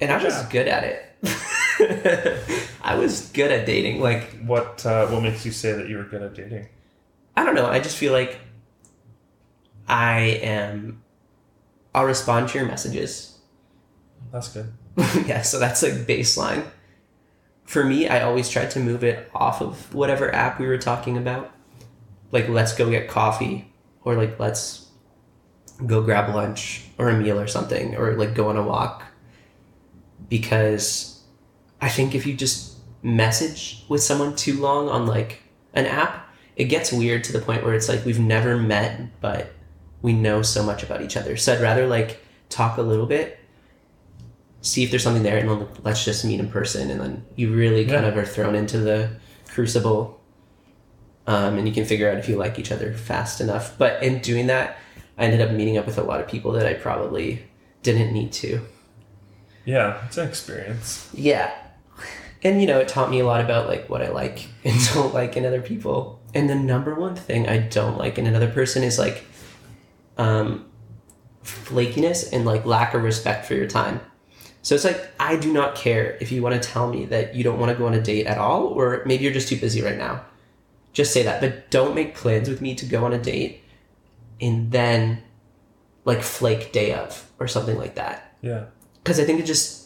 and 0.01 0.11
I 0.13 0.23
was 0.23 0.35
Yeah. 0.35 0.49
good 0.51 0.69
at 0.69 0.85
it. 0.85 1.03
I 2.83 2.95
was 2.95 3.29
good 3.31 3.51
at 3.51 3.67
dating. 3.67 4.01
Like 4.01 4.39
What 4.47 4.85
uh, 4.87 5.07
what 5.09 5.23
makes 5.23 5.45
you 5.45 5.53
say 5.53 5.73
that 5.73 5.89
you 5.89 5.97
were 5.99 6.05
good 6.05 6.23
at 6.23 6.35
dating? 6.35 6.69
I 7.37 7.45
don't 7.45 7.55
know. 7.55 7.67
I 7.67 7.81
just 7.81 7.97
feel 7.97 8.13
like 8.13 8.39
I 9.89 10.21
am. 10.43 11.03
I'll 11.95 12.05
respond 12.05 12.49
to 12.51 12.59
your 12.59 12.67
messages. 12.67 13.39
That's 14.33 14.49
good. 14.49 14.73
yeah, 15.27 15.43
so 15.43 15.59
that's 15.59 15.83
like 15.83 15.93
baseline. 16.07 16.65
For 17.67 17.85
me, 17.85 18.09
I 18.09 18.23
always 18.23 18.49
tried 18.49 18.71
to 18.73 18.81
move 18.81 19.03
it 19.03 19.31
off 19.35 19.61
of 19.61 19.93
whatever 19.95 20.33
app 20.35 20.61
we 20.61 20.67
were 20.67 20.79
talking 20.79 21.19
about. 21.19 21.53
Like, 22.31 22.49
let's 22.49 22.75
go 22.75 22.91
get 22.91 23.09
coffee, 23.09 23.73
or 24.03 24.15
like, 24.15 24.39
let's 24.39 24.89
go 25.85 26.03
grab 26.03 26.35
lunch 26.35 26.85
or 26.97 27.11
a 27.11 27.19
meal 27.19 27.39
or 27.39 27.47
something, 27.47 27.97
or 27.97 28.15
like 28.15 28.35
go 28.35 28.49
on 28.49 28.57
a 28.57 28.63
walk. 28.63 29.05
Because 30.29 31.23
I 31.81 31.89
think 31.89 32.15
if 32.15 32.27
you 32.27 32.35
just 32.35 32.79
message 33.03 33.85
with 33.89 34.03
someone 34.03 34.35
too 34.35 34.59
long 34.59 34.89
on 34.89 35.07
like 35.07 35.43
an 35.75 35.87
app, 35.87 36.29
it 36.57 36.65
gets 36.65 36.93
weird 36.93 37.23
to 37.25 37.33
the 37.33 37.41
point 37.41 37.63
where 37.65 37.75
it's 37.75 37.89
like 37.89 38.05
we've 38.05 38.21
never 38.21 38.57
met, 38.57 39.21
but 39.21 39.53
we 40.03 40.13
know 40.13 40.41
so 40.41 40.63
much 40.63 40.83
about 40.83 41.03
each 41.03 41.17
other. 41.17 41.37
So 41.37 41.55
I'd 41.55 41.61
rather 41.61 41.87
like 41.87 42.25
talk 42.49 42.79
a 42.79 42.83
little 42.83 43.07
bit 43.07 43.39
see 44.67 44.83
if 44.83 44.91
there's 44.91 45.03
something 45.03 45.23
there 45.23 45.39
and 45.39 45.49
then 45.49 45.69
let's 45.85 46.05
just 46.05 46.25
meet 46.25 46.41
in 46.41 46.51
person. 46.51 46.91
And 46.91 47.01
then 47.01 47.25
you 47.37 47.55
really 47.55 47.87
kind 47.87 48.05
of 48.05 48.17
are 48.17 48.27
thrown 48.27 48.55
into 48.55 48.79
the 48.79 49.11
crucible 49.49 50.21
um, 51.27 51.59
and 51.59 51.67
you 51.67 51.75
can 51.75 51.85
figure 51.85 52.11
out 52.11 52.19
if 52.19 52.29
you 52.29 52.37
like 52.37 52.59
each 52.59 52.73
other 52.73 52.93
fast 52.93 53.41
enough. 53.41 53.77
But 53.79 54.03
in 54.03 54.21
doing 54.21 54.49
that 54.49 54.79
i 55.19 55.25
ended 55.25 55.41
up 55.41 55.51
meeting 55.51 55.79
up 55.79 55.87
with 55.87 55.97
a 55.97 56.03
lot 56.03 56.21
of 56.21 56.29
people 56.29 56.53
that 56.53 56.67
i 56.67 56.75
probably 56.75 57.43
didn't 57.83 58.13
need 58.13 58.33
to. 58.33 58.61
Yeah, 59.65 60.05
it's 60.07 60.19
an 60.19 60.29
experience. 60.29 61.09
yeah. 61.15 61.53
And 62.43 62.61
you 62.61 62.67
know 62.67 62.79
it 62.79 62.89
taught 62.89 63.11
me 63.11 63.21
a 63.21 63.27
lot 63.27 63.41
about 63.41 63.67
like 63.67 63.89
what 63.89 64.03
i 64.03 64.09
like 64.09 64.49
and 64.65 64.79
don't 64.93 65.15
like 65.15 65.37
in 65.37 65.45
other 65.45 65.63
people. 65.63 66.21
And 66.35 66.51
the 66.51 66.55
number 66.55 66.95
one 66.95 67.17
thing 67.17 67.49
i 67.49 67.59
don't 67.59 67.97
like 67.97 68.19
in 68.19 68.27
another 68.27 68.51
person 68.51 68.83
is 68.83 68.99
like 68.99 69.25
um 70.19 70.67
flakiness 71.45 72.33
and 72.33 72.45
like 72.45 72.67
lack 72.67 72.93
of 72.95 73.03
respect 73.03 73.47
for 73.47 73.55
your 73.55 73.69
time 73.69 74.01
so 74.67 74.75
it's 74.75 74.85
like 74.85 75.01
i 75.21 75.37
do 75.37 75.53
not 75.53 75.75
care 75.85 76.17
if 76.21 76.29
you 76.33 76.43
want 76.43 76.55
to 76.61 76.69
tell 76.73 76.87
me 76.91 77.05
that 77.07 77.35
you 77.37 77.43
don't 77.47 77.59
want 77.61 77.71
to 77.71 77.79
go 77.79 77.87
on 77.87 77.95
a 77.95 78.03
date 78.03 78.27
at 78.27 78.39
all 78.39 78.63
or 78.79 79.03
maybe 79.07 79.23
you're 79.25 79.33
just 79.41 79.49
too 79.49 79.61
busy 79.67 79.81
right 79.89 79.99
now 80.07 80.15
just 80.93 81.13
say 81.13 81.23
that 81.23 81.41
but 81.41 81.71
don't 81.71 81.95
make 81.95 82.15
plans 82.15 82.49
with 82.49 82.61
me 82.61 82.75
to 82.75 82.85
go 82.87 83.05
on 83.05 83.13
a 83.13 83.19
date 83.19 83.63
and 84.41 84.73
then 84.73 85.23
like 86.05 86.23
flake 86.23 86.73
day 86.73 86.93
of 86.95 87.31
or 87.39 87.47
something 87.49 87.77
like 87.77 87.95
that 87.95 88.35
Yeah. 88.43 88.65
because 89.03 89.19
I 89.21 89.25
think 89.25 89.41
it 89.41 89.47
just 89.47 89.85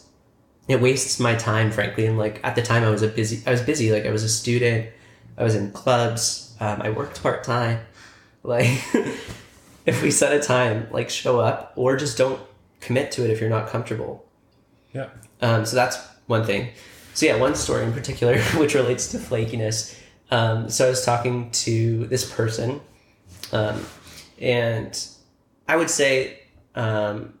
it 0.67 0.79
wastes 0.79 1.19
my 1.19 1.35
time, 1.35 1.71
frankly. 1.71 2.05
And 2.05 2.17
like 2.17 2.39
at 2.43 2.55
the 2.55 2.61
time, 2.61 2.83
I 2.83 2.91
was 2.91 3.01
a 3.01 3.07
busy. 3.07 3.41
I 3.45 3.51
was 3.51 3.61
busy. 3.61 3.91
Like 3.91 4.05
I 4.05 4.11
was 4.11 4.23
a 4.23 4.29
student. 4.29 4.89
I 5.37 5.43
was 5.43 5.55
in 5.55 5.71
clubs. 5.71 6.55
Um, 6.61 6.81
I 6.81 6.91
worked 6.91 7.21
part 7.21 7.43
time. 7.43 7.79
Like 8.43 8.67
if 9.85 10.01
we 10.03 10.11
set 10.11 10.33
a 10.33 10.39
time, 10.39 10.87
like 10.91 11.09
show 11.09 11.39
up 11.39 11.73
or 11.75 11.97
just 11.97 12.17
don't 12.17 12.39
commit 12.79 13.11
to 13.13 13.23
it 13.25 13.31
if 13.31 13.41
you're 13.41 13.49
not 13.49 13.67
comfortable. 13.69 14.25
Yeah. 14.93 15.09
Um, 15.41 15.65
so 15.65 15.75
that's 15.75 15.97
one 16.27 16.45
thing. 16.45 16.69
So 17.13 17.25
yeah, 17.25 17.37
one 17.37 17.55
story 17.55 17.83
in 17.83 17.93
particular 17.93 18.39
which 18.57 18.73
relates 18.73 19.11
to 19.11 19.17
flakiness. 19.17 19.97
Um, 20.29 20.69
so 20.69 20.85
I 20.85 20.89
was 20.89 21.03
talking 21.03 21.51
to 21.51 22.07
this 22.07 22.31
person, 22.31 22.79
um, 23.51 23.85
and 24.39 24.97
I 25.67 25.75
would 25.75 25.89
say, 25.89 26.39
um, 26.73 27.37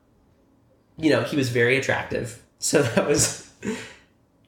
you 0.97 1.09
know, 1.09 1.21
he 1.23 1.37
was 1.37 1.49
very 1.49 1.77
attractive. 1.77 2.37
So 2.63 2.83
that 2.83 3.07
was 3.07 3.51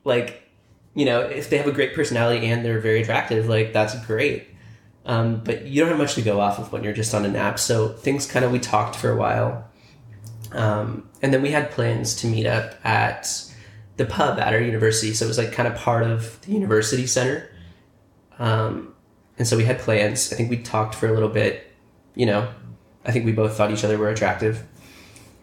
like, 0.04 0.48
you 0.94 1.04
know, 1.04 1.22
if 1.22 1.50
they 1.50 1.58
have 1.58 1.66
a 1.66 1.72
great 1.72 1.96
personality 1.96 2.46
and 2.46 2.64
they're 2.64 2.80
very 2.80 3.02
attractive, 3.02 3.50
like 3.50 3.74
that's 3.74 4.00
great. 4.06 4.50
Um, 5.06 5.42
but 5.44 5.66
you 5.66 5.82
don't 5.82 5.90
have 5.90 5.98
much 5.98 6.14
to 6.14 6.22
go 6.22 6.40
off 6.40 6.60
of 6.60 6.72
when 6.72 6.84
you're 6.84 6.94
just 6.94 7.16
on 7.16 7.26
an 7.26 7.36
app. 7.36 7.58
So 7.58 7.90
things 7.90 8.28
kind 8.28 8.46
of 8.46 8.52
we 8.52 8.60
talked 8.60 8.96
for 8.96 9.10
a 9.10 9.16
while, 9.16 9.68
um, 10.54 11.10
and 11.22 11.34
then 11.34 11.42
we 11.42 11.52
had 11.52 11.72
plans 11.72 12.16
to 12.18 12.28
meet 12.28 12.46
up 12.46 12.76
at 12.86 13.30
the 13.98 14.06
pub 14.06 14.40
at 14.40 14.54
our 14.54 14.60
university. 14.62 15.14
So 15.14 15.26
it 15.26 15.28
was 15.28 15.38
like 15.38 15.52
kind 15.52 15.68
of 15.68 15.76
part 15.76 16.04
of 16.04 16.40
the 16.42 16.52
university 16.52 17.06
center. 17.08 17.50
Um, 18.40 18.94
and 19.38 19.48
so 19.48 19.58
we 19.58 19.66
had 19.66 19.80
plans. 19.80 20.32
I 20.32 20.36
think 20.36 20.50
we 20.50 20.58
talked 20.58 20.96
for 20.96 21.08
a 21.08 21.12
little 21.14 21.30
bit. 21.30 21.72
You 22.16 22.26
know, 22.28 22.50
I 23.06 23.12
think 23.12 23.26
we 23.26 23.32
both 23.32 23.56
thought 23.58 23.72
each 23.72 23.84
other 23.84 23.98
were 23.98 24.10
attractive, 24.10 24.64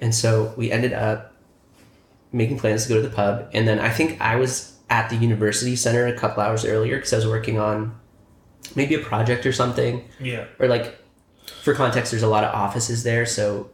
and 0.00 0.14
so 0.14 0.54
we 0.56 0.70
ended 0.70 0.92
up 0.92 1.34
making 2.32 2.58
plans 2.58 2.84
to 2.84 2.88
go 2.88 2.94
to 3.02 3.02
the 3.08 3.14
pub. 3.14 3.48
And 3.52 3.66
then 3.66 3.80
I 3.80 3.90
think 3.90 4.20
I 4.20 4.36
was 4.36 4.76
at 4.88 5.10
the 5.10 5.16
university 5.16 5.74
center 5.76 6.06
a 6.06 6.16
couple 6.16 6.42
hours 6.42 6.64
earlier 6.64 6.96
because 6.96 7.12
I 7.12 7.16
was 7.16 7.26
working 7.26 7.58
on 7.58 7.98
maybe 8.76 8.94
a 8.94 9.00
project 9.00 9.46
or 9.46 9.52
something 9.52 10.04
Yeah. 10.20 10.44
or 10.60 10.68
like 10.68 10.96
for 11.62 11.74
context 11.74 12.12
there's 12.12 12.22
a 12.22 12.28
lot 12.28 12.44
of 12.44 12.54
offices 12.54 13.02
there 13.02 13.24
so 13.26 13.70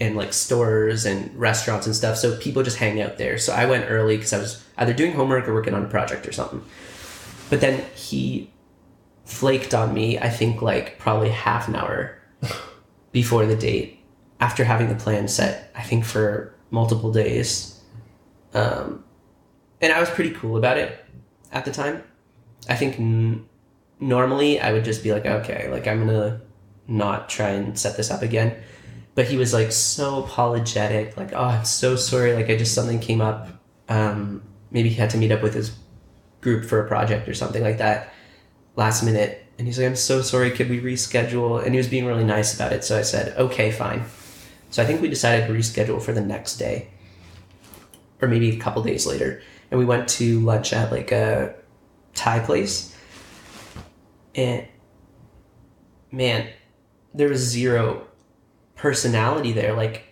and 0.00 0.16
like 0.16 0.32
stores 0.32 1.04
and 1.04 1.34
restaurants 1.38 1.86
and 1.86 1.94
stuff 1.94 2.16
so 2.16 2.36
people 2.38 2.62
just 2.62 2.78
hang 2.78 3.00
out 3.00 3.18
there. 3.18 3.38
So 3.38 3.52
i 3.52 3.66
went 3.66 3.90
early 3.90 4.16
because 4.16 4.32
i 4.32 4.38
was 4.38 4.64
either 4.78 4.92
doing 4.92 5.12
homework 5.12 5.46
or 5.46 5.54
working 5.54 5.74
on 5.74 5.84
a 5.84 5.88
project 5.88 6.26
or 6.26 6.32
something. 6.32 6.64
But 7.50 7.60
then 7.60 7.84
he 7.94 8.50
flaked 9.24 9.74
on 9.74 9.94
me 9.94 10.18
i 10.18 10.28
think 10.28 10.60
like 10.60 10.98
probably 10.98 11.28
half 11.28 11.68
an 11.68 11.76
hour 11.76 12.18
before 13.12 13.46
the 13.46 13.54
date 13.54 14.00
after 14.40 14.64
having 14.64 14.88
the 14.88 14.94
plan 14.96 15.28
set 15.28 15.70
i 15.76 15.82
think 15.82 16.04
for 16.04 16.52
multiple 16.70 17.12
days. 17.12 17.80
Um, 18.54 19.04
and 19.80 19.92
i 19.92 20.00
was 20.00 20.10
pretty 20.10 20.30
cool 20.30 20.56
about 20.56 20.78
it 20.78 21.04
at 21.52 21.64
the 21.64 21.70
time. 21.70 22.02
I 22.68 22.76
think 22.76 22.98
n- 22.98 23.46
normally 23.98 24.60
I 24.60 24.72
would 24.72 24.84
just 24.84 25.02
be 25.02 25.12
like, 25.12 25.26
okay, 25.26 25.68
like 25.70 25.86
I'm 25.86 26.06
gonna 26.06 26.40
not 26.86 27.28
try 27.28 27.50
and 27.50 27.78
set 27.78 27.96
this 27.96 28.10
up 28.10 28.22
again. 28.22 28.56
But 29.20 29.28
he 29.28 29.36
was 29.36 29.52
like 29.52 29.70
so 29.70 30.24
apologetic, 30.24 31.14
like, 31.18 31.34
oh, 31.34 31.44
I'm 31.44 31.66
so 31.66 31.94
sorry, 31.94 32.32
like 32.32 32.48
I 32.48 32.56
just 32.56 32.74
something 32.74 32.98
came 32.98 33.20
up. 33.20 33.48
Um, 33.86 34.42
maybe 34.70 34.88
he 34.88 34.94
had 34.94 35.10
to 35.10 35.18
meet 35.18 35.30
up 35.30 35.42
with 35.42 35.52
his 35.52 35.76
group 36.40 36.64
for 36.64 36.82
a 36.82 36.88
project 36.88 37.28
or 37.28 37.34
something 37.34 37.62
like 37.62 37.76
that 37.76 38.14
last 38.76 39.02
minute. 39.02 39.44
And 39.58 39.66
he's 39.66 39.78
like, 39.78 39.88
I'm 39.88 39.96
so 39.96 40.22
sorry, 40.22 40.50
could 40.52 40.70
we 40.70 40.80
reschedule? 40.80 41.62
And 41.62 41.74
he 41.74 41.76
was 41.76 41.86
being 41.86 42.06
really 42.06 42.24
nice 42.24 42.54
about 42.54 42.72
it. 42.72 42.82
So 42.82 42.98
I 42.98 43.02
said, 43.02 43.36
okay, 43.36 43.70
fine. 43.70 44.06
So 44.70 44.82
I 44.82 44.86
think 44.86 45.02
we 45.02 45.10
decided 45.10 45.46
to 45.48 45.52
reschedule 45.52 46.00
for 46.00 46.12
the 46.12 46.22
next 46.22 46.56
day. 46.56 46.88
Or 48.22 48.26
maybe 48.26 48.56
a 48.56 48.58
couple 48.58 48.82
days 48.82 49.06
later. 49.06 49.42
And 49.70 49.78
we 49.78 49.84
went 49.84 50.08
to 50.16 50.40
lunch 50.40 50.72
at 50.72 50.90
like 50.90 51.12
a 51.12 51.56
Thai 52.14 52.38
place 52.38 52.96
and 54.34 54.66
man 56.10 56.48
there 57.12 57.28
was 57.28 57.40
zero 57.40 58.06
personality 58.80 59.52
there. 59.52 59.74
Like 59.74 60.04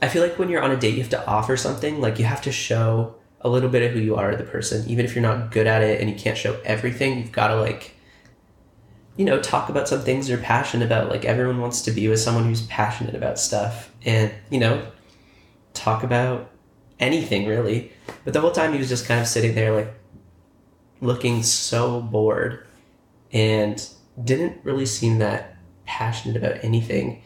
i 0.00 0.08
feel 0.08 0.22
like 0.22 0.36
when 0.36 0.48
you're 0.48 0.62
on 0.62 0.72
a 0.72 0.76
date 0.76 0.94
you 0.94 1.00
have 1.00 1.10
to 1.10 1.26
offer 1.26 1.56
something. 1.56 2.00
Like 2.00 2.18
you 2.18 2.24
have 2.24 2.42
to 2.42 2.52
show 2.52 3.14
a 3.42 3.48
little 3.48 3.68
bit 3.68 3.82
of 3.82 3.92
who 3.92 4.00
you 4.00 4.16
are 4.16 4.30
to 4.30 4.36
the 4.36 4.44
person. 4.44 4.88
Even 4.88 5.04
if 5.04 5.14
you're 5.14 5.22
not 5.22 5.50
good 5.50 5.66
at 5.66 5.82
it 5.82 6.00
and 6.00 6.08
you 6.08 6.16
can't 6.16 6.38
show 6.38 6.58
everything 6.64 7.18
you've 7.18 7.32
got 7.32 7.48
to 7.48 7.56
like 7.56 7.94
you 9.16 9.26
know 9.26 9.38
talk 9.40 9.68
about 9.68 9.88
some 9.88 10.00
things 10.00 10.28
you're 10.28 10.38
passionate 10.38 10.86
about. 10.86 11.10
Like 11.10 11.24
everyone 11.24 11.60
wants 11.60 11.82
to 11.82 11.90
be 11.90 12.08
with 12.08 12.20
someone 12.20 12.44
who's 12.44 12.66
passionate 12.66 13.14
about 13.14 13.38
stuff 13.38 13.92
and 14.04 14.32
you 14.50 14.58
know 14.58 14.86
talk 15.74 16.02
about 16.02 16.50
anything 16.98 17.46
really. 17.46 17.92
But 18.24 18.32
the 18.32 18.40
whole 18.40 18.52
time 18.52 18.72
he 18.72 18.78
was 18.78 18.88
just 18.88 19.06
kind 19.06 19.20
of 19.20 19.26
sitting 19.26 19.54
there 19.54 19.74
like 19.74 19.92
looking 21.00 21.42
so 21.42 22.00
bored 22.00 22.64
and 23.32 23.86
didn't 24.22 24.64
really 24.64 24.86
seem 24.86 25.18
that 25.18 25.56
passionate 25.84 26.36
about 26.36 26.64
anything. 26.64 27.22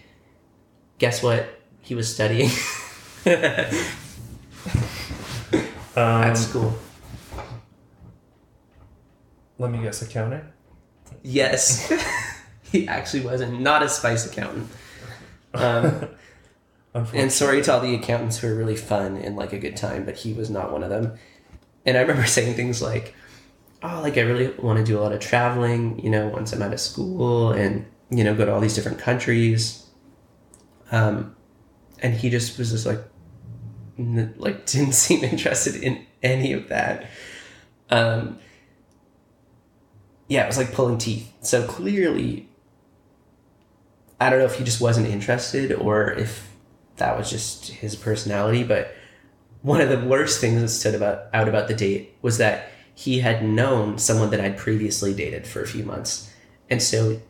Guess 0.98 1.22
what? 1.22 1.46
He 1.82 1.94
was 1.94 2.12
studying 2.12 2.50
Um, 5.96 6.24
at 6.24 6.34
school. 6.34 6.76
let 9.58 9.70
me 9.70 9.78
guess, 9.82 10.02
accounting. 10.02 10.42
Yes, 11.22 11.90
he 12.70 12.86
actually 12.86 13.24
wasn't. 13.24 13.60
Not 13.60 13.82
a 13.82 13.88
spice 13.88 14.30
accountant. 14.30 14.68
Um, 15.54 16.08
and 17.14 17.32
sorry 17.32 17.62
to 17.62 17.72
all 17.72 17.80
the 17.80 17.94
accountants 17.94 18.36
who 18.38 18.48
are 18.48 18.54
really 18.54 18.76
fun 18.76 19.16
and 19.16 19.36
like 19.36 19.54
a 19.54 19.58
good 19.58 19.74
time, 19.76 20.04
but 20.04 20.16
he 20.16 20.34
was 20.34 20.50
not 20.50 20.70
one 20.70 20.82
of 20.82 20.90
them. 20.90 21.14
And 21.86 21.96
I 21.96 22.02
remember 22.02 22.26
saying 22.26 22.54
things 22.56 22.82
like, 22.82 23.14
"Oh, 23.82 24.00
like 24.02 24.18
I 24.18 24.20
really 24.22 24.48
want 24.58 24.78
to 24.78 24.84
do 24.84 24.98
a 24.98 25.00
lot 25.00 25.12
of 25.12 25.20
traveling, 25.20 25.98
you 25.98 26.10
know, 26.10 26.28
once 26.28 26.52
I'm 26.52 26.60
out 26.60 26.74
of 26.74 26.80
school, 26.80 27.52
and 27.52 27.86
you 28.10 28.22
know, 28.22 28.34
go 28.34 28.44
to 28.44 28.52
all 28.52 28.60
these 28.60 28.74
different 28.74 28.98
countries." 28.98 29.85
Um, 30.90 31.34
and 32.00 32.14
he 32.14 32.30
just 32.30 32.58
was 32.58 32.70
just 32.70 32.86
like, 32.86 33.02
n- 33.98 34.34
like 34.36 34.66
didn't 34.66 34.92
seem 34.92 35.24
interested 35.24 35.76
in 35.76 36.04
any 36.22 36.52
of 36.52 36.68
that. 36.68 37.06
Um, 37.90 38.38
yeah, 40.28 40.44
it 40.44 40.46
was 40.46 40.58
like 40.58 40.72
pulling 40.72 40.98
teeth. 40.98 41.32
So 41.40 41.66
clearly, 41.66 42.48
I 44.20 44.30
don't 44.30 44.38
know 44.38 44.46
if 44.46 44.56
he 44.56 44.64
just 44.64 44.80
wasn't 44.80 45.06
interested 45.08 45.72
or 45.72 46.12
if 46.12 46.50
that 46.96 47.16
was 47.16 47.30
just 47.30 47.68
his 47.68 47.94
personality. 47.94 48.64
But 48.64 48.94
one 49.62 49.80
of 49.80 49.88
the 49.88 50.00
worst 50.06 50.40
things 50.40 50.60
that 50.60 50.68
stood 50.68 50.94
about 50.94 51.26
out 51.32 51.48
about 51.48 51.68
the 51.68 51.74
date 51.74 52.14
was 52.22 52.38
that 52.38 52.70
he 52.94 53.20
had 53.20 53.44
known 53.44 53.98
someone 53.98 54.30
that 54.30 54.40
I'd 54.40 54.56
previously 54.56 55.12
dated 55.14 55.46
for 55.46 55.62
a 55.62 55.66
few 55.66 55.84
months, 55.84 56.32
and 56.70 56.82
so 56.82 57.20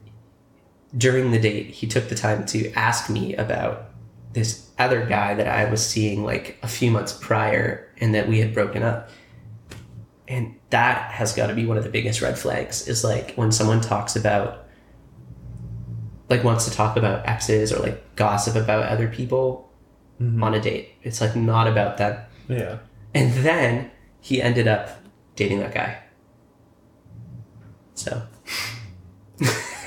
during 0.96 1.30
the 1.30 1.38
date, 1.38 1.66
he 1.66 1.86
took 1.86 2.08
the 2.08 2.14
time 2.14 2.44
to 2.46 2.72
ask 2.72 3.08
me 3.10 3.34
about 3.34 3.90
this 4.32 4.70
other 4.78 5.06
guy 5.06 5.34
that 5.34 5.48
I 5.48 5.70
was 5.70 5.84
seeing 5.84 6.22
like 6.22 6.58
a 6.62 6.68
few 6.68 6.90
months 6.90 7.12
prior 7.12 7.90
and 7.98 8.14
that 8.14 8.28
we 8.28 8.38
had 8.38 8.52
broken 8.52 8.82
up. 8.82 9.08
And 10.28 10.56
that 10.70 11.12
has 11.12 11.32
got 11.32 11.46
to 11.46 11.54
be 11.54 11.64
one 11.64 11.78
of 11.78 11.84
the 11.84 11.90
biggest 11.90 12.20
red 12.20 12.38
flags 12.38 12.86
is 12.86 13.04
like 13.04 13.34
when 13.34 13.52
someone 13.52 13.80
talks 13.80 14.16
about, 14.16 14.66
like, 16.28 16.42
wants 16.44 16.64
to 16.66 16.70
talk 16.72 16.96
about 16.96 17.26
exes 17.26 17.72
or 17.72 17.78
like 17.78 18.16
gossip 18.16 18.56
about 18.56 18.84
other 18.84 19.08
people 19.08 19.72
mm-hmm. 20.20 20.42
on 20.42 20.54
a 20.54 20.60
date. 20.60 20.90
It's 21.02 21.20
like 21.20 21.36
not 21.36 21.68
about 21.68 21.96
them. 21.96 22.20
Yeah. 22.48 22.78
And 23.14 23.32
then 23.32 23.90
he 24.20 24.42
ended 24.42 24.68
up 24.68 24.90
dating 25.36 25.60
that 25.60 25.72
guy. 25.72 26.02
So. 27.94 28.22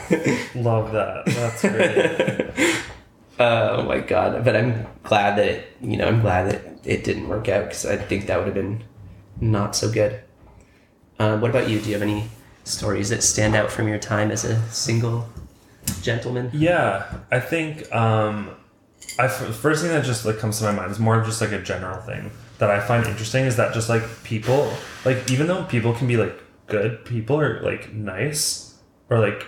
Love 0.56 0.92
that. 0.94 1.25
That's 1.25 1.62
great. 1.62 2.75
oh 3.39 3.84
my 3.84 4.00
god! 4.00 4.44
But 4.44 4.56
I'm 4.56 4.88
glad 5.04 5.38
that 5.38 5.48
it, 5.48 5.78
you 5.82 5.98
know 5.98 6.08
I'm 6.08 6.22
glad 6.22 6.51
that 6.51 6.88
it 6.88 7.04
didn't 7.04 7.28
work 7.28 7.48
out 7.50 7.66
because 7.66 7.86
I 7.86 7.98
think 7.98 8.28
that 8.28 8.38
would 8.38 8.48
have 8.48 8.56
been 8.56 8.84
not 9.39 9.75
so 9.75 9.92
good. 9.92 10.20
Um, 11.20 11.42
what 11.42 11.50
about 11.50 11.70
you? 11.70 11.80
Do 11.80 11.88
you 11.88 11.94
have 11.94 12.01
any 12.01 12.30
stories 12.63 13.10
that 13.10 13.24
stand 13.24 13.56
out 13.56 13.72
from 13.72 13.88
your 13.88 14.00
time 14.00 14.32
as 14.32 14.46
a 14.46 14.62
single 14.70 15.28
gentleman? 16.01 16.50
yeah, 16.54 17.20
I 17.32 17.39
think 17.39 17.94
um, 17.94 18.51
I 19.18 19.28
first 19.28 19.84
thing 19.84 19.92
that 19.92 20.06
just 20.06 20.25
like 20.25 20.39
comes 20.39 20.60
to 20.60 20.66
my 20.66 20.72
mind 20.72 20.92
is 20.92 21.00
more 21.00 21.20
of 21.20 21.25
just 21.25 21.42
like 21.42 21.51
a 21.51 21.62
general 21.62 22.00
thing 22.01 22.32
that 22.60 22.70
I 22.70 22.80
find 22.80 23.06
interesting 23.06 23.46
is 23.46 23.56
that 23.56 23.74
just 23.74 23.89
like 23.89 24.04
people, 24.24 24.72
like 25.06 25.30
even 25.32 25.48
though 25.48 25.63
people 25.63 25.94
can 25.94 26.08
be 26.08 26.18
like 26.18 26.38
good, 26.68 27.04
people 27.06 27.39
are 27.39 27.62
like 27.62 27.94
nice 27.94 28.78
or 29.10 29.20
like 29.20 29.46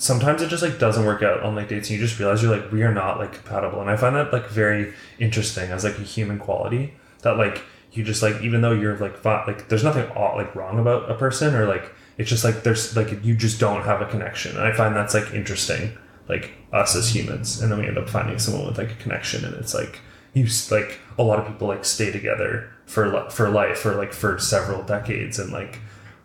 sometimes 0.00 0.40
it 0.40 0.48
just 0.48 0.62
like 0.62 0.78
doesn't 0.78 1.04
work 1.04 1.22
out 1.22 1.42
on 1.42 1.54
like 1.54 1.68
dates 1.68 1.90
and 1.90 1.98
you 1.98 2.04
just 2.04 2.18
realize 2.18 2.42
you're 2.42 2.56
like 2.56 2.72
we 2.72 2.82
are 2.82 2.92
not 2.92 3.18
like 3.18 3.34
compatible 3.34 3.82
and 3.82 3.90
i 3.90 3.96
find 3.96 4.16
that 4.16 4.32
like 4.32 4.48
very 4.48 4.94
interesting 5.18 5.70
as 5.70 5.84
like 5.84 5.98
a 5.98 6.02
human 6.02 6.38
quality 6.38 6.94
that 7.20 7.36
like 7.36 7.62
you 7.92 8.02
just 8.02 8.22
like 8.22 8.40
even 8.40 8.62
though 8.62 8.72
you're 8.72 8.96
like 8.96 9.22
like 9.24 9.68
there's 9.68 9.84
nothing 9.84 10.08
like 10.14 10.54
wrong 10.54 10.78
about 10.78 11.10
a 11.10 11.14
person 11.14 11.54
or 11.54 11.66
like 11.66 11.92
it's 12.16 12.30
just 12.30 12.44
like 12.44 12.62
there's 12.62 12.96
like 12.96 13.22
you 13.22 13.36
just 13.36 13.60
don't 13.60 13.82
have 13.82 14.00
a 14.00 14.06
connection 14.06 14.56
and 14.56 14.64
i 14.64 14.72
find 14.72 14.96
that's 14.96 15.12
like 15.12 15.34
interesting 15.34 15.96
like 16.30 16.52
us 16.72 16.96
as 16.96 17.14
humans 17.14 17.60
and 17.60 17.70
then 17.70 17.78
we 17.78 17.86
end 17.86 17.98
up 17.98 18.08
finding 18.08 18.38
someone 18.38 18.66
with 18.66 18.78
like 18.78 18.92
a 18.92 19.02
connection 19.02 19.44
and 19.44 19.54
it's 19.56 19.74
like 19.74 20.00
you 20.32 20.46
like 20.70 20.98
a 21.18 21.22
lot 21.22 21.38
of 21.38 21.46
people 21.46 21.68
like 21.68 21.84
stay 21.84 22.10
together 22.10 22.70
for 22.86 23.28
for 23.28 23.50
life 23.50 23.78
for 23.78 23.94
like 23.96 24.14
for 24.14 24.38
several 24.38 24.82
decades 24.82 25.38
and 25.38 25.52
like 25.52 25.78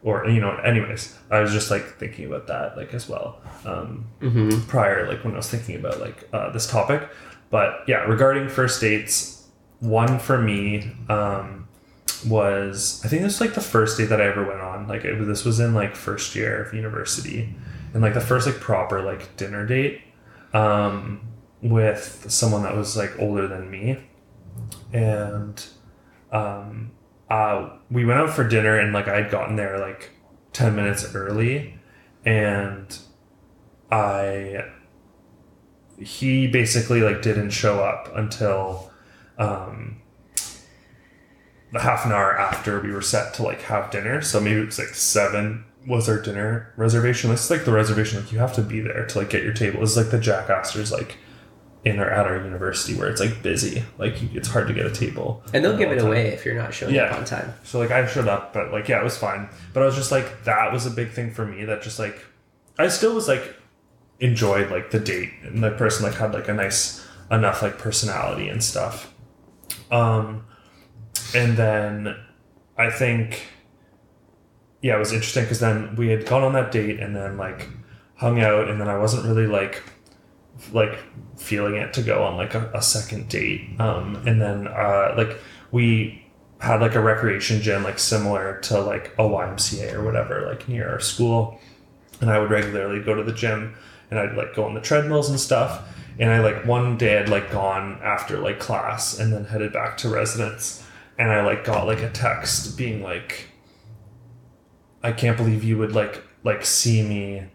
or 0.06 0.16
you 0.30 0.40
know 0.40 0.52
anyways 0.72 1.14
i 1.32 1.40
was 1.42 1.52
just 1.52 1.70
like 1.70 1.86
thinking 2.00 2.26
about 2.30 2.46
that 2.48 2.78
like 2.78 2.94
as 2.94 3.10
well 3.10 3.42
um 3.66 4.06
Mm-hmm. 4.22 4.62
prior 4.70 5.08
like 5.12 5.24
when 5.26 5.34
i 5.34 5.38
was 5.38 5.50
thinking 5.50 5.76
about 5.76 6.00
like 6.00 6.18
uh, 6.32 6.50
this 6.56 6.68
topic. 6.70 7.02
But 7.50 7.70
yeah 7.88 8.02
regarding 8.16 8.48
first 8.50 8.80
dates 8.82 9.48
one 9.82 10.20
for 10.20 10.38
me 10.38 10.92
um 11.10 11.68
was 12.28 13.02
i 13.04 13.08
think 13.10 13.22
this 13.24 13.40
was 13.40 13.42
like 13.42 13.54
the 13.56 13.62
first 13.76 13.98
date 13.98 14.06
that 14.12 14.22
i 14.22 14.26
ever 14.26 14.44
went 14.46 14.62
on. 14.62 14.88
Like 14.88 15.04
it, 15.06 15.16
this 15.26 15.44
was 15.46 15.60
in 15.60 15.74
like 15.74 15.96
first 15.96 16.36
year 16.36 16.64
of 16.64 16.74
university. 16.74 17.54
And 17.94 18.02
like 18.02 18.14
the 18.14 18.22
first 18.32 18.46
like 18.48 18.60
proper 18.60 19.02
like 19.02 19.36
dinner 19.38 19.66
date 19.66 20.02
um 20.54 21.22
with 21.62 22.26
someone 22.30 22.64
that 22.64 22.76
was 22.76 22.96
like 22.98 23.14
older 23.20 23.48
than 23.48 23.70
me. 23.72 23.98
And 24.94 25.66
um 26.32 26.92
uh 27.30 27.70
we 27.90 28.06
went 28.06 28.20
out 28.20 28.30
for 28.30 28.48
dinner 28.48 28.78
and 28.78 28.94
like 28.94 29.08
i'd 29.08 29.32
gotten 29.32 29.56
there 29.56 29.80
like 29.80 30.12
10 30.56 30.76
minutes 30.76 31.14
early. 31.14 31.78
And 32.26 32.98
i 33.92 34.66
he 36.00 36.48
basically 36.48 37.02
like 37.02 37.22
didn't 37.22 37.52
show 37.52 37.84
up 37.84 38.10
until 38.16 38.92
um 39.38 40.02
the 41.72 41.80
half 41.80 42.06
an 42.06 42.12
hour 42.12 42.38
after 42.38 42.80
we 42.80 42.92
were 42.92 43.02
set 43.02 43.34
to 43.36 43.44
like 43.44 43.62
have 43.64 43.92
dinner. 43.92 44.22
So 44.22 44.40
maybe 44.40 44.62
it 44.62 44.66
was 44.66 44.80
like 44.80 44.90
seven 44.90 45.66
was 45.86 46.08
our 46.08 46.20
dinner 46.20 46.74
reservation. 46.78 47.30
This 47.30 47.46
is 47.46 47.52
like 47.52 47.66
the 47.66 47.72
reservation 47.72 48.22
like 48.22 48.32
you 48.32 48.40
have 48.40 48.56
to 48.56 48.62
be 48.62 48.80
there 48.80 49.06
to 49.06 49.20
like 49.20 49.30
get 49.30 49.44
your 49.44 49.54
table. 49.54 49.84
It's 49.84 49.98
like 49.98 50.10
the 50.10 50.20
Jack 50.20 50.50
Astor's 50.50 50.92
like 50.92 51.18
or 51.86 52.10
at 52.10 52.26
our 52.26 52.38
university 52.44 52.98
where 52.98 53.08
it's 53.10 53.22
like 53.22 53.44
busy 53.44 53.84
like 54.00 54.16
it's 54.34 54.48
hard 54.48 54.68
to 54.68 54.74
get 54.74 54.86
a 54.88 54.92
table 54.92 55.44
And 55.54 55.64
they'll 55.64 55.78
give 55.78 55.92
it 55.92 56.00
time. 56.00 56.08
away 56.08 56.30
if 56.30 56.44
you're 56.44 56.56
not 56.56 56.74
showing 56.74 56.96
Yeah. 56.96 57.04
up 57.04 57.18
on 57.20 57.26
time. 57.26 57.54
So 57.64 57.78
like 57.80 57.92
I 57.92 58.06
showed 58.08 58.28
up, 58.28 58.54
but 58.54 58.72
like 58.72 58.88
yeah, 58.88 59.00
it 59.00 59.04
was 59.04 59.16
fine. 59.18 59.48
But 59.74 59.84
I 59.84 59.86
was 59.86 59.96
just 59.96 60.12
like 60.12 60.44
that 60.46 60.74
was 60.74 60.86
a 60.88 60.90
big 60.92 61.12
thing 61.12 61.32
for 61.32 61.46
me. 61.46 61.64
That 61.66 61.84
just 61.84 62.00
like 62.00 62.18
I 62.80 62.88
still 62.88 63.14
was 63.14 63.28
like 63.28 63.56
enjoyed 64.20 64.72
like 64.72 64.90
the 64.92 65.00
date 65.00 65.32
and 65.44 65.64
the 65.64 65.72
person 65.72 66.06
like 66.06 66.16
had 66.16 66.34
like 66.34 66.48
a 66.48 66.54
nice 66.54 67.06
enough 67.30 67.62
like 67.62 67.78
personality 67.78 68.50
and 68.50 68.64
stuff. 68.64 69.14
Um, 69.92 70.46
and 71.36 71.56
then 71.58 72.16
I 72.78 72.90
think 72.90 73.44
yeah, 74.82 74.96
it 74.96 75.00
was 75.00 75.12
interesting 75.14 75.44
because 75.44 75.60
then 75.60 75.96
we 75.96 76.10
had 76.10 76.26
gone 76.26 76.44
on 76.44 76.54
that 76.54 76.72
date 76.72 77.00
and 77.00 77.16
then 77.16 77.38
like 77.38 77.68
hung 78.16 78.40
out 78.42 78.70
and 78.70 78.80
then 78.82 78.88
I 78.88 78.98
wasn't 78.98 79.26
really 79.26 79.48
like 79.48 79.84
like 80.72 81.04
feeling 81.38 81.76
it 81.76 81.94
to 81.94 82.02
go 82.02 82.24
on 82.24 82.38
like 82.38 82.56
a, 82.56 82.72
a 82.74 82.82
second 82.82 83.30
date. 83.30 83.70
Um 83.80 84.16
and 84.26 84.42
then 84.42 84.68
uh 84.68 85.14
like 85.18 85.38
we 85.72 86.26
had 86.60 86.82
like 86.82 86.96
a 86.96 87.02
recreation 87.02 87.62
gym 87.62 87.84
like 87.84 88.00
similar 88.00 88.60
to 88.62 88.80
like 88.80 89.14
a 89.18 89.24
YMCA 89.24 89.94
or 89.94 90.04
whatever 90.04 90.46
like 90.48 90.68
near 90.68 90.90
our 90.90 91.00
school. 91.00 91.60
And 92.22 92.30
I 92.30 92.40
would 92.40 92.50
regularly 92.50 93.04
go 93.04 93.14
to 93.14 93.24
the 93.24 93.34
gym 93.34 93.76
and 94.10 94.20
I'd 94.20 94.36
like 94.36 94.56
go 94.56 94.66
on 94.66 94.74
the 94.74 94.82
treadmills 94.82 95.30
and 95.30 95.40
stuff. 95.40 95.84
And 96.18 96.32
I 96.32 96.40
like 96.40 96.66
one 96.66 96.98
day 96.98 97.20
I'd 97.20 97.30
like 97.30 97.52
gone 97.52 98.00
after 98.02 98.38
like 98.38 98.60
class 98.60 99.20
and 99.20 99.34
then 99.34 99.46
headed 99.46 99.74
back 99.74 99.98
to 99.98 100.10
residence. 100.10 100.86
And 101.18 101.32
I 101.32 101.46
like 101.46 101.66
got 101.66 101.88
like 101.88 102.00
a 102.00 102.10
text 102.10 102.78
being 102.78 103.04
like 103.04 103.50
I 105.04 105.12
can't 105.12 105.38
believe 105.38 105.64
you 105.64 105.78
would 105.78 105.94
like 105.94 106.24
like 106.44 106.66
see 106.66 107.04
me 107.04 107.48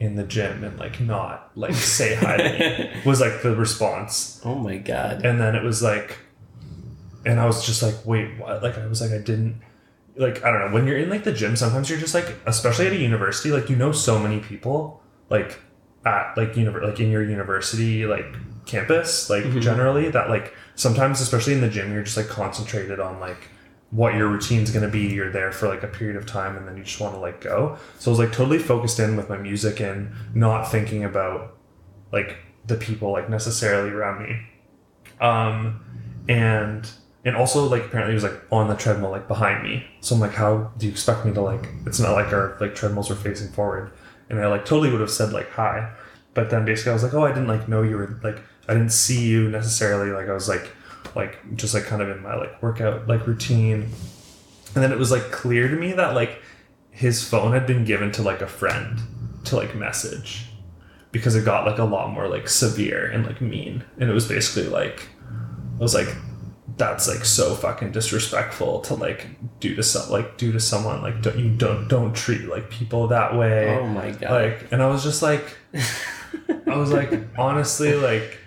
in 0.00 0.14
the 0.16 0.22
gym 0.24 0.62
and 0.62 0.78
like 0.78 1.00
not 1.00 1.50
like 1.56 1.74
say 1.74 2.14
hi 2.14 2.36
to 2.36 2.58
me 2.58 3.00
was 3.04 3.20
like 3.20 3.42
the 3.42 3.54
response 3.56 4.40
Oh 4.44 4.54
my 4.54 4.76
god. 4.78 5.24
and 5.24 5.40
then 5.40 5.56
it 5.56 5.62
was 5.64 5.82
like 5.82 6.18
and 7.26 7.40
i 7.40 7.46
was 7.46 7.66
just 7.66 7.82
like 7.82 7.94
wait 8.06 8.38
what 8.38 8.62
like 8.62 8.78
i 8.78 8.86
was 8.86 9.00
like 9.00 9.10
i 9.10 9.18
didn't 9.18 9.60
like 10.16 10.44
i 10.44 10.50
don't 10.52 10.60
know 10.60 10.72
when 10.74 10.86
you're 10.86 10.98
in 10.98 11.08
like 11.10 11.24
the 11.24 11.32
gym 11.32 11.56
sometimes 11.56 11.90
you're 11.90 11.98
just 11.98 12.14
like 12.14 12.36
especially 12.46 12.86
at 12.86 12.92
a 12.92 12.96
university 12.96 13.50
like 13.50 13.68
you 13.68 13.76
know 13.76 13.90
so 13.92 14.18
many 14.18 14.38
people 14.38 15.02
like 15.30 15.58
at 16.06 16.36
like 16.36 16.52
univer- 16.54 16.82
like 16.82 17.00
in 17.00 17.10
your 17.10 17.22
university 17.22 18.06
like 18.06 18.26
campus 18.66 19.28
like 19.28 19.44
Mhm. 19.44 19.60
generally 19.60 20.10
that 20.10 20.28
like 20.30 20.54
sometimes 20.76 21.20
especially 21.20 21.54
in 21.54 21.60
the 21.60 21.68
gym 21.68 21.92
you're 21.92 22.02
just 22.04 22.16
like 22.16 22.28
concentrated 22.28 23.00
on 23.00 23.18
like 23.18 23.48
what 23.90 24.14
your 24.14 24.28
routine's 24.28 24.70
going 24.70 24.84
to 24.84 24.90
be 24.90 25.06
you're 25.14 25.32
there 25.32 25.50
for 25.50 25.66
like 25.66 25.82
a 25.82 25.86
period 25.86 26.16
of 26.16 26.26
time 26.26 26.56
and 26.56 26.68
then 26.68 26.76
you 26.76 26.84
just 26.84 27.00
want 27.00 27.14
to 27.14 27.20
like 27.20 27.40
go. 27.40 27.78
So 27.98 28.10
i 28.10 28.12
was 28.12 28.18
like 28.18 28.32
totally 28.32 28.58
focused 28.58 28.98
in 28.98 29.16
with 29.16 29.28
my 29.28 29.38
music 29.38 29.80
and 29.80 30.12
not 30.34 30.70
thinking 30.70 31.04
about 31.04 31.56
like 32.12 32.36
the 32.66 32.76
people 32.76 33.12
like 33.12 33.30
necessarily 33.30 33.90
around 33.90 34.22
me. 34.22 34.40
Um 35.20 35.84
and 36.28 36.88
and 37.24 37.34
also 37.34 37.66
like 37.66 37.86
apparently 37.86 38.12
he 38.12 38.14
was 38.14 38.24
like 38.24 38.40
on 38.52 38.68
the 38.68 38.74
treadmill 38.74 39.10
like 39.10 39.26
behind 39.26 39.62
me. 39.62 39.86
So 40.00 40.14
i'm 40.14 40.20
like 40.20 40.34
how 40.34 40.70
do 40.76 40.84
you 40.84 40.92
expect 40.92 41.24
me 41.24 41.32
to 41.32 41.40
like 41.40 41.66
it's 41.86 41.98
not 41.98 42.12
like 42.12 42.32
our 42.32 42.58
like 42.60 42.74
treadmills 42.74 43.08
were 43.08 43.16
facing 43.16 43.50
forward. 43.52 43.92
And 44.28 44.38
i 44.38 44.46
like 44.48 44.66
totally 44.66 44.90
would 44.90 45.00
have 45.00 45.10
said 45.10 45.32
like 45.32 45.50
hi. 45.50 45.94
But 46.34 46.50
then 46.50 46.66
basically 46.66 46.90
i 46.90 46.94
was 46.94 47.02
like 47.02 47.14
oh 47.14 47.24
i 47.24 47.30
didn't 47.30 47.48
like 47.48 47.68
know 47.68 47.82
you 47.82 47.96
were 47.96 48.20
like 48.22 48.42
i 48.68 48.74
didn't 48.74 48.92
see 48.92 49.26
you 49.26 49.48
necessarily. 49.48 50.10
Like 50.12 50.28
i 50.28 50.34
was 50.34 50.46
like 50.46 50.70
like 51.16 51.56
just 51.56 51.74
like 51.74 51.84
kind 51.84 52.02
of 52.02 52.08
in 52.10 52.22
my 52.22 52.34
like 52.36 52.62
workout 52.62 53.06
like 53.08 53.26
routine. 53.26 53.88
And 54.74 54.84
then 54.84 54.92
it 54.92 54.98
was 54.98 55.10
like 55.10 55.30
clear 55.30 55.68
to 55.68 55.76
me 55.76 55.92
that 55.92 56.14
like 56.14 56.40
his 56.90 57.26
phone 57.26 57.52
had 57.52 57.66
been 57.66 57.84
given 57.84 58.10
to 58.12 58.22
like 58.22 58.40
a 58.42 58.46
friend 58.46 59.00
to 59.44 59.56
like 59.56 59.74
message 59.74 60.46
because 61.12 61.34
it 61.34 61.44
got 61.44 61.66
like 61.66 61.78
a 61.78 61.84
lot 61.84 62.10
more 62.12 62.28
like 62.28 62.48
severe 62.48 63.06
and 63.10 63.26
like 63.26 63.40
mean. 63.40 63.84
And 63.98 64.10
it 64.10 64.12
was 64.12 64.28
basically 64.28 64.68
like 64.68 65.08
i 65.78 65.80
was 65.82 65.94
like 65.94 66.08
that's 66.76 67.08
like 67.08 67.24
so 67.24 67.54
fucking 67.54 67.90
disrespectful 67.92 68.80
to 68.80 68.94
like 68.94 69.26
do 69.58 69.74
to 69.74 69.82
some 69.82 70.10
like 70.10 70.36
do 70.38 70.52
to 70.52 70.60
someone 70.60 71.02
like 71.02 71.20
don't 71.22 71.38
you 71.38 71.50
don't 71.50 71.88
don't 71.88 72.14
treat 72.14 72.48
like 72.48 72.70
people 72.70 73.08
that 73.08 73.36
way. 73.36 73.76
Oh 73.76 73.86
my 73.86 74.10
god. 74.12 74.30
like 74.30 74.72
and 74.72 74.82
i 74.82 74.86
was 74.86 75.02
just 75.02 75.20
like 75.22 75.56
i 76.66 76.76
was 76.76 76.92
like 76.92 77.12
honestly 77.36 77.94
like 77.94 78.37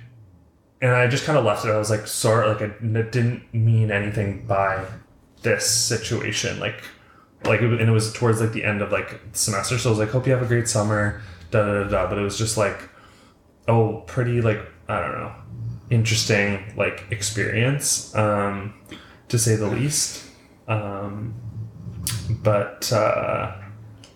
and 0.82 0.92
i 0.92 1.08
just 1.08 1.26
kind 1.26 1.38
of 1.38 1.46
left 1.46 1.66
it. 1.66 1.70
I 1.70 1.78
was 1.78 1.90
like 1.90 2.08
sorry 2.08 2.48
like 2.48 2.62
i 2.62 2.68
didn't 2.84 3.54
mean 3.54 3.92
anything 3.92 4.46
by 4.46 4.86
this 5.44 5.70
situation 5.70 6.60
like 6.60 6.84
like 7.46 7.62
and 7.62 7.80
it 7.82 7.92
was 7.92 8.14
towards 8.14 8.40
like 8.42 8.52
the 8.52 8.64
end 8.64 8.82
of 8.82 8.92
like 8.92 9.20
semester. 9.34 9.78
So 9.78 9.90
i 9.90 9.92
was 9.92 10.00
like 10.00 10.10
hope 10.10 10.26
you 10.28 10.34
have 10.34 10.42
a 10.42 10.48
great 10.48 10.68
summer 10.68 11.22
da 11.50 11.64
da 11.66 11.84
da, 11.84 11.90
da. 11.90 12.10
but 12.10 12.18
it 12.18 12.22
was 12.22 12.38
just 12.38 12.58
like 12.58 12.90
oh 13.68 14.04
pretty 14.08 14.42
like 14.42 14.60
i 14.88 15.00
don't 15.00 15.14
know 15.14 15.34
interesting 15.90 16.74
like 16.78 17.06
experience 17.12 18.16
um 18.16 18.74
to 19.28 19.38
say 19.38 19.56
the 19.56 19.68
least. 19.68 20.26
Um 20.68 21.34
but 22.30 22.92
uh 22.94 23.56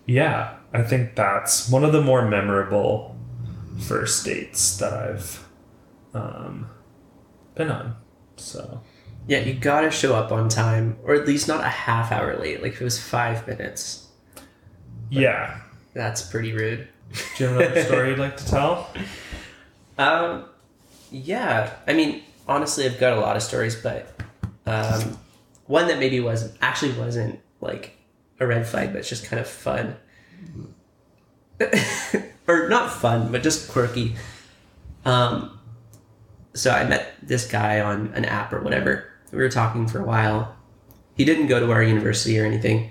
yeah 0.06 0.56
i 0.72 0.82
think 0.82 1.14
that's 1.14 1.68
one 1.68 1.84
of 1.84 1.92
the 1.92 2.00
more 2.00 2.26
memorable 2.28 3.16
first 3.80 4.24
dates 4.24 4.78
that 4.78 4.92
i've 4.92 5.45
um 6.16 6.70
been 7.54 7.70
on 7.70 7.96
so 8.36 8.82
yeah, 9.28 9.40
you 9.40 9.54
gotta 9.54 9.90
show 9.90 10.14
up 10.14 10.30
on 10.30 10.48
time, 10.48 10.98
or 11.02 11.14
at 11.14 11.26
least 11.26 11.48
not 11.48 11.60
a 11.60 11.68
half 11.68 12.12
hour 12.12 12.36
late. 12.38 12.62
Like 12.62 12.74
if 12.74 12.80
it 12.80 12.84
was 12.84 13.00
five 13.02 13.46
minutes, 13.46 14.06
yeah 15.10 15.60
that's 15.94 16.22
pretty 16.22 16.52
rude. 16.52 16.86
do 17.36 17.44
you 17.44 17.50
have 17.50 17.60
another 17.60 17.84
story 17.84 18.08
you'd 18.10 18.18
like 18.18 18.36
to 18.36 18.46
tell 18.46 18.88
Um, 19.98 20.44
yeah. 21.10 21.72
I 21.86 21.94
mean, 21.94 22.22
honestly, 22.46 22.84
I've 22.84 23.00
got 23.00 23.16
a 23.16 23.20
lot 23.20 23.34
of 23.36 23.42
stories, 23.42 23.74
but 23.74 24.14
um, 24.66 25.18
one 25.66 25.88
that 25.88 25.98
maybe 25.98 26.20
wasn't 26.20 26.54
actually 26.60 26.92
wasn't 26.92 27.40
like 27.60 27.96
a 28.38 28.46
red 28.46 28.66
flag, 28.66 28.92
but 28.92 28.98
it's 28.98 29.08
just 29.08 29.24
kind 29.24 29.40
of 29.40 29.48
fun, 29.48 29.96
or 32.46 32.68
not 32.68 32.92
fun, 32.92 33.32
but 33.32 33.42
just 33.42 33.70
quirky. 33.70 34.16
Um, 35.04 35.58
so 36.56 36.70
I 36.70 36.84
met 36.84 37.14
this 37.22 37.46
guy 37.46 37.80
on 37.80 38.12
an 38.14 38.24
app 38.24 38.52
or 38.52 38.60
whatever. 38.60 39.04
We 39.32 39.38
were 39.38 39.48
talking 39.48 39.86
for 39.86 40.00
a 40.00 40.04
while. 40.04 40.56
He 41.14 41.24
didn't 41.24 41.46
go 41.46 41.60
to 41.60 41.70
our 41.72 41.82
university 41.82 42.38
or 42.40 42.44
anything. 42.44 42.90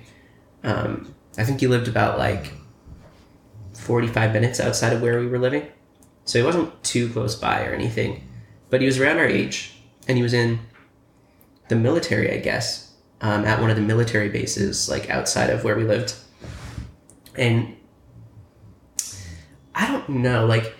Um, 0.63 1.13
I 1.38 1.43
think 1.43 1.60
he 1.60 1.67
lived 1.67 1.88
about 1.88 2.17
like 2.17 2.54
forty-five 3.73 4.32
minutes 4.34 4.60
outside 4.60 4.93
of 4.93 5.01
where 5.01 5.19
we 5.19 5.28
were 5.28 5.39
living. 5.39 5.67
So 6.23 6.39
he 6.39 6.45
wasn't 6.45 6.84
too 6.84 7.10
close 7.10 7.36
by 7.36 7.65
or 7.65 7.73
anything, 7.73 8.28
but 8.69 8.82
he 8.82 8.88
was 8.88 8.99
around 8.99 9.17
our 9.17 9.28
age, 9.28 9.78
and 10.08 10.17
he 10.17 10.23
was 10.23 10.34
in 10.34 10.60
the 11.67 11.75
military, 11.75 12.32
I 12.32 12.39
guess, 12.39 12.93
um, 13.21 13.45
at 13.45 13.60
one 13.62 13.69
of 13.69 13.75
the 13.75 13.82
military 13.82 14.30
bases, 14.30 14.89
like 14.89 15.10
outside 15.10 15.49
of 15.49 15.63
where 15.63 15.75
we 15.75 15.84
lived. 15.84 16.15
And 17.36 17.75
I 19.75 19.88
don't 19.88 20.08
know, 20.08 20.45
like, 20.45 20.73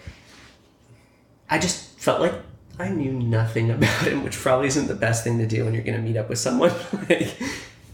I 1.50 1.60
just 1.60 2.00
felt 2.00 2.22
like 2.22 2.34
I 2.80 2.90
knew 2.90 3.14
nothing 3.14 3.72
about 3.72 4.08
him, 4.08 4.24
which 4.24 4.38
probably 4.38 4.68
isn't 4.68 4.88
the 4.88 4.96
best 4.96 5.24
thing 5.24 5.38
to 5.40 5.48
do 5.48 5.66
when 5.66 5.74
you're 5.74 5.84
going 5.84 5.98
to 5.98 6.04
meet 6.04 6.18
up 6.18 6.30
with 6.30 6.40
someone. 6.40 6.74
like, 7.10 7.38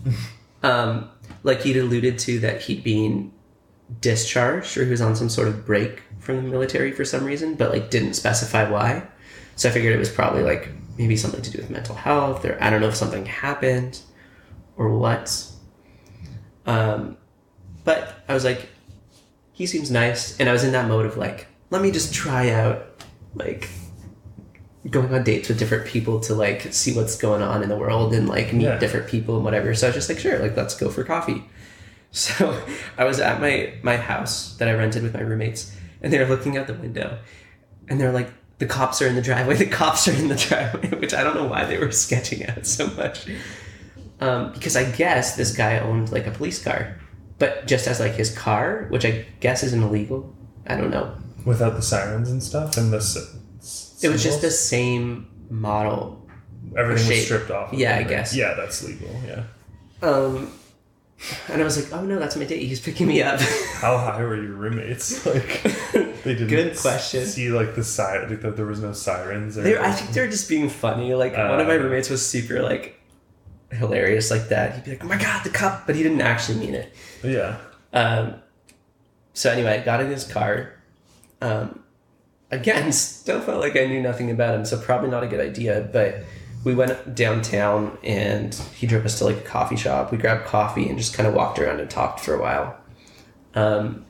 um, 0.63 1.09
like 1.43 1.61
he'd 1.61 1.77
alluded 1.77 2.19
to 2.19 2.39
that 2.39 2.61
he'd 2.61 2.83
been 2.83 3.31
discharged 3.99 4.77
or 4.77 4.85
he 4.85 4.91
was 4.91 5.01
on 5.01 5.15
some 5.15 5.27
sort 5.27 5.47
of 5.47 5.65
break 5.65 6.01
from 6.19 6.37
the 6.37 6.43
military 6.43 6.91
for 6.91 7.03
some 7.03 7.25
reason, 7.25 7.55
but 7.55 7.71
like 7.71 7.89
didn't 7.89 8.13
specify 8.13 8.69
why. 8.69 9.07
So 9.55 9.69
I 9.69 9.71
figured 9.71 9.93
it 9.93 9.99
was 9.99 10.09
probably 10.09 10.43
like 10.43 10.69
maybe 10.97 11.17
something 11.17 11.41
to 11.41 11.51
do 11.51 11.57
with 11.57 11.69
mental 11.69 11.95
health, 11.95 12.45
or 12.45 12.57
I 12.61 12.69
don't 12.69 12.81
know 12.81 12.87
if 12.87 12.95
something 12.95 13.25
happened 13.25 13.99
or 14.77 14.97
what. 14.97 15.45
Um, 16.65 17.17
but 17.83 18.23
I 18.27 18.33
was 18.33 18.45
like, 18.45 18.69
he 19.51 19.65
seems 19.65 19.91
nice, 19.91 20.39
and 20.39 20.47
I 20.47 20.53
was 20.53 20.63
in 20.63 20.71
that 20.71 20.87
mode 20.87 21.05
of 21.05 21.17
like, 21.17 21.47
let 21.69 21.81
me 21.81 21.91
just 21.91 22.13
try 22.13 22.49
out 22.49 23.03
like 23.35 23.69
going 24.89 25.13
on 25.13 25.23
dates 25.23 25.47
with 25.47 25.59
different 25.59 25.85
people 25.85 26.19
to 26.21 26.33
like 26.33 26.73
see 26.73 26.93
what's 26.93 27.15
going 27.15 27.41
on 27.43 27.61
in 27.63 27.69
the 27.69 27.77
world 27.77 28.13
and 28.13 28.27
like 28.27 28.51
meet 28.51 28.63
Yeah. 28.63 28.77
different 28.79 29.07
people 29.07 29.35
and 29.35 29.45
whatever. 29.45 29.75
So 29.75 29.87
I 29.87 29.89
was 29.89 29.95
just 29.95 30.09
like, 30.09 30.19
sure, 30.19 30.39
like 30.39 30.57
let's 30.57 30.75
go 30.75 30.89
for 30.89 31.03
coffee. 31.03 31.43
So 32.13 32.61
I 32.97 33.05
was 33.05 33.21
at 33.21 33.39
my 33.39 33.73
my 33.83 33.95
house 33.95 34.57
that 34.57 34.67
I 34.67 34.73
rented 34.73 35.01
with 35.01 35.13
my 35.13 35.21
roommates, 35.21 35.73
and 36.01 36.11
they 36.11 36.19
were 36.19 36.25
looking 36.25 36.57
out 36.57 36.67
the 36.67 36.73
window, 36.73 37.19
and 37.87 38.01
they're 38.01 38.11
like, 38.11 38.29
"The 38.57 38.65
cops 38.65 39.01
are 39.01 39.07
in 39.07 39.15
the 39.15 39.21
driveway. 39.21 39.55
The 39.65 39.65
cops 39.67 40.09
are 40.09 40.13
in 40.13 40.27
the 40.27 40.35
driveway," 40.35 40.89
which 40.99 41.13
I 41.13 41.23
don't 41.23 41.35
know 41.37 41.45
why 41.47 41.63
they 41.63 41.77
were 41.77 41.89
sketching 41.93 42.45
out 42.49 42.65
so 42.65 42.87
much. 42.87 43.27
Um, 44.19 44.51
because 44.51 44.75
I 44.75 44.91
guess 44.91 45.37
this 45.37 45.55
guy 45.55 45.79
owned 45.79 46.11
like 46.11 46.27
a 46.27 46.31
police 46.31 46.61
car, 46.61 46.97
but 47.39 47.65
just 47.65 47.87
as 47.87 48.01
like 48.01 48.15
his 48.15 48.35
car, 48.37 48.87
which 48.89 49.05
I 49.05 49.25
guess 49.39 49.63
isn't 49.63 49.81
illegal. 49.81 50.35
I 50.67 50.75
don't 50.75 50.91
know. 50.91 51.15
Without 51.45 51.75
the 51.75 51.81
sirens 51.81 52.29
and 52.29 52.43
stuff 52.43 52.75
and 52.75 52.91
the. 52.91 53.40
It 54.03 54.09
was 54.09 54.23
just 54.23 54.41
the 54.41 54.51
same 54.51 55.27
model. 55.49 56.27
Everything 56.77 57.07
was 57.07 57.15
shape. 57.17 57.25
stripped 57.25 57.51
off. 57.51 57.73
of 57.73 57.79
Yeah, 57.79 57.91
it, 57.91 57.93
I 57.93 57.97
right? 57.99 58.07
guess. 58.07 58.35
Yeah, 58.35 58.53
that's 58.55 58.83
legal. 58.83 59.09
Yeah. 59.25 59.43
Um, 60.01 60.51
and 61.49 61.61
I 61.61 61.65
was 61.65 61.77
like, 61.81 61.93
"Oh 61.93 62.03
no, 62.03 62.17
that's 62.17 62.35
my 62.35 62.45
date. 62.45 62.65
He's 62.65 62.79
picking 62.79 63.07
me 63.07 63.21
up." 63.21 63.39
How 63.75 63.97
high 63.97 64.23
were 64.23 64.35
your 64.41 64.53
roommates? 64.53 65.25
Like 65.31 65.63
they 66.23 66.33
didn't. 66.35 66.47
Good 66.49 66.77
question. 66.77 67.25
See, 67.25 67.49
like 67.49 67.75
the 67.75 67.83
siren. 67.83 68.29
Like, 68.29 68.41
that 68.41 68.55
there 68.55 68.65
was 68.65 68.79
no 68.79 68.93
sirens. 68.93 69.57
Or 69.57 69.61
They, 69.63 69.77
I 69.77 69.91
think 69.91 70.11
they're 70.11 70.29
just 70.29 70.47
being 70.49 70.69
funny. 70.69 71.13
Like 71.13 71.33
one 71.35 71.59
of 71.59 71.67
my 71.67 71.75
Uh. 71.75 71.79
roommates 71.79 72.09
was 72.09 72.27
super 72.27 72.61
like 72.61 72.99
hilarious 73.71 74.29
like 74.31 74.49
that. 74.49 74.75
He'd 74.75 74.83
be 74.83 74.91
like, 74.91 75.03
"Oh 75.03 75.07
my 75.07 75.17
god, 75.17 75.43
the 75.43 75.49
cup," 75.49 75.85
but 75.87 75.95
he 75.95 76.03
didn't 76.03 76.21
actually 76.21 76.59
mean 76.59 76.73
it. 76.75 76.93
Yeah. 77.23 77.57
Um, 77.93 78.35
so 79.33 79.51
anyway, 79.51 79.79
I 79.79 79.83
got 79.83 79.99
in 80.01 80.07
his 80.09 80.25
car. 80.25 80.73
Um, 81.41 81.80
again, 82.51 82.91
still 82.91 83.41
felt 83.41 83.59
like 83.59 83.75
I 83.75 83.85
knew 83.85 84.01
nothing 84.01 84.29
about 84.29 84.55
him, 84.55 84.65
so 84.65 84.79
probably 84.79 85.09
not 85.09 85.23
a 85.23 85.27
good 85.27 85.39
idea. 85.39 85.89
But 85.91 86.23
we 86.63 86.75
went 86.75 87.15
downtown, 87.15 87.97
and 88.03 88.53
he 88.75 88.87
drove 88.87 89.05
us 89.05 89.17
to 89.19 89.25
like 89.25 89.37
a 89.37 89.41
coffee 89.41 89.77
shop. 89.77 90.11
We 90.11 90.17
grabbed 90.17 90.45
coffee 90.45 90.87
and 90.87 90.97
just 90.97 91.13
kind 91.13 91.27
of 91.27 91.33
walked 91.33 91.59
around 91.59 91.79
and 91.79 91.89
talked 91.89 92.19
for 92.19 92.35
a 92.35 92.41
while. 92.41 92.77
Um, 93.55 94.05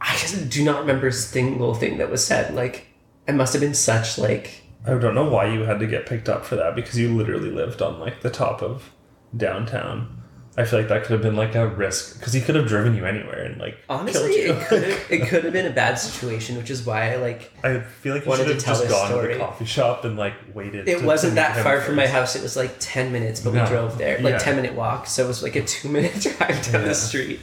I 0.00 0.12
just 0.16 0.48
do 0.50 0.64
not 0.64 0.80
remember 0.80 1.08
a 1.08 1.12
single 1.12 1.74
thing 1.74 1.98
that 1.98 2.10
was 2.10 2.24
said. 2.24 2.54
Like, 2.54 2.86
it 3.26 3.34
must 3.34 3.52
have 3.52 3.60
been 3.60 3.74
such 3.74 4.18
like 4.18 4.62
I 4.86 4.90
don't 4.90 5.16
know 5.16 5.28
why 5.28 5.46
you 5.46 5.64
had 5.64 5.80
to 5.80 5.86
get 5.86 6.06
picked 6.06 6.28
up 6.28 6.44
for 6.44 6.54
that 6.56 6.76
because 6.76 6.96
you 6.96 7.14
literally 7.14 7.50
lived 7.50 7.82
on 7.82 7.98
like 7.98 8.20
the 8.20 8.30
top 8.30 8.62
of 8.62 8.92
downtown. 9.36 10.22
I 10.58 10.64
feel 10.64 10.78
like 10.78 10.88
that 10.88 11.02
could 11.02 11.12
have 11.12 11.22
been 11.22 11.36
like 11.36 11.54
a 11.54 11.68
risk 11.68 12.18
because 12.18 12.32
he 12.32 12.40
could 12.40 12.54
have 12.54 12.66
driven 12.66 12.94
you 12.94 13.04
anywhere 13.04 13.44
and 13.44 13.60
like 13.60 13.76
honestly, 13.90 14.40
you. 14.42 14.54
it 14.54 14.66
could 14.66 14.82
have 14.84 15.06
it 15.10 15.28
could 15.28 15.44
have 15.44 15.52
been 15.52 15.66
a 15.66 15.70
bad 15.70 15.96
situation, 15.98 16.56
which 16.56 16.70
is 16.70 16.86
why 16.86 17.12
I 17.12 17.16
like 17.16 17.52
I 17.62 17.80
feel 17.80 18.14
like 18.14 18.24
you 18.24 18.30
wanted 18.30 18.46
should 18.46 18.60
to 18.60 18.66
have 18.66 18.76
tell 18.78 18.86
just 18.86 19.10
gone 19.10 19.22
to 19.22 19.28
the 19.28 19.36
coffee 19.38 19.64
shop 19.66 20.04
and 20.06 20.16
like 20.16 20.32
waited. 20.54 20.88
It 20.88 21.00
to- 21.00 21.06
wasn't 21.06 21.32
to 21.32 21.34
that 21.36 21.62
far 21.62 21.82
from 21.82 21.96
my 21.96 22.06
house. 22.06 22.36
It 22.36 22.42
was 22.42 22.56
like 22.56 22.74
10 22.78 23.12
minutes, 23.12 23.40
but 23.40 23.52
we 23.52 23.58
drove 23.66 23.98
there. 23.98 24.18
Like 24.20 24.32
Yeah. 24.32 24.38
10 24.38 24.56
minute 24.56 24.74
walk. 24.74 25.06
So 25.08 25.24
it 25.24 25.28
was 25.28 25.42
like 25.42 25.56
a 25.56 25.62
two 25.64 25.90
minute 25.90 26.14
drive 26.20 26.38
down 26.72 26.82
Yeah. 26.82 26.88
the 26.88 26.94
street. 26.94 27.40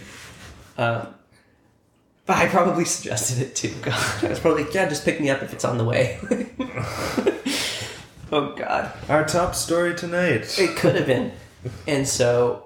Um, 0.79 1.13
but 2.25 2.37
I 2.37 2.47
probably 2.47 2.85
suggested 2.85 3.43
it 3.45 3.55
too. 3.55 3.75
God. 3.83 4.23
I 4.23 4.29
was 4.29 4.39
probably 4.39 4.63
like, 4.63 4.73
yeah, 4.73 4.89
just 4.89 5.05
pick 5.05 5.21
me 5.21 5.29
up 5.29 5.43
if 5.43 5.53
it's 5.53 5.65
on 5.65 5.77
the 5.77 5.83
way. 5.83 6.17
oh, 8.31 8.55
God. 8.55 8.91
Our 9.09 9.25
top 9.25 9.55
story 9.55 9.93
tonight. 9.95 10.57
It 10.57 10.75
could 10.77 10.95
have 10.95 11.05
been. 11.05 11.31
And 11.87 12.07
so 12.07 12.65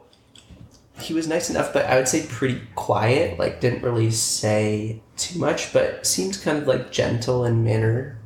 he 1.00 1.14
was 1.14 1.28
nice 1.28 1.50
enough, 1.50 1.74
but 1.74 1.86
I 1.86 1.96
would 1.96 2.08
say 2.08 2.26
pretty 2.28 2.62
quiet. 2.76 3.38
Like, 3.38 3.62
didn't 3.62 3.84
really 3.84 4.12
say 4.12 5.02
too 5.16 5.40
much, 5.40 5.74
but 5.74 6.06
seemed 6.06 6.42
kind 6.42 6.58
of 6.58 6.68
like 6.68 6.92
gentle 6.92 7.46
in 7.46 7.64
manner. 7.64 8.20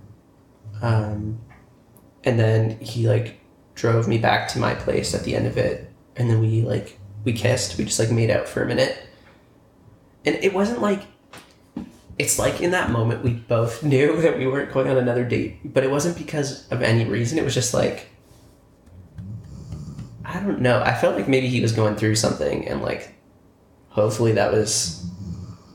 Um, 0.81 1.39
and 2.23 2.39
then 2.39 2.79
he 2.79 3.07
like 3.07 3.39
drove 3.75 4.07
me 4.07 4.17
back 4.17 4.47
to 4.49 4.59
my 4.59 4.73
place 4.73 5.13
at 5.13 5.23
the 5.23 5.35
end 5.35 5.47
of 5.47 5.57
it, 5.57 5.91
and 6.15 6.29
then 6.29 6.39
we 6.39 6.61
like 6.61 6.99
we 7.23 7.33
kissed. 7.33 7.77
We 7.77 7.85
just 7.85 7.99
like 7.99 8.11
made 8.11 8.29
out 8.29 8.47
for 8.47 8.63
a 8.63 8.65
minute, 8.65 8.97
and 10.25 10.35
it 10.35 10.53
wasn't 10.53 10.81
like. 10.81 11.03
It's 12.19 12.37
like 12.37 12.61
in 12.61 12.71
that 12.71 12.91
moment 12.91 13.23
we 13.23 13.31
both 13.31 13.81
knew 13.83 14.21
that 14.21 14.37
we 14.37 14.45
weren't 14.45 14.71
going 14.71 14.87
on 14.87 14.97
another 14.97 15.25
date, 15.25 15.73
but 15.73 15.83
it 15.83 15.89
wasn't 15.89 16.17
because 16.17 16.67
of 16.69 16.81
any 16.81 17.05
reason. 17.05 17.37
It 17.37 17.43
was 17.43 17.55
just 17.55 17.73
like 17.73 18.10
I 20.33 20.39
don't 20.39 20.61
know. 20.61 20.81
I 20.81 20.93
felt 20.93 21.15
like 21.15 21.27
maybe 21.27 21.47
he 21.47 21.61
was 21.61 21.71
going 21.73 21.95
through 21.95 22.15
something, 22.15 22.67
and 22.67 22.81
like, 22.81 23.13
hopefully 23.89 24.31
that 24.33 24.51
was 24.51 25.05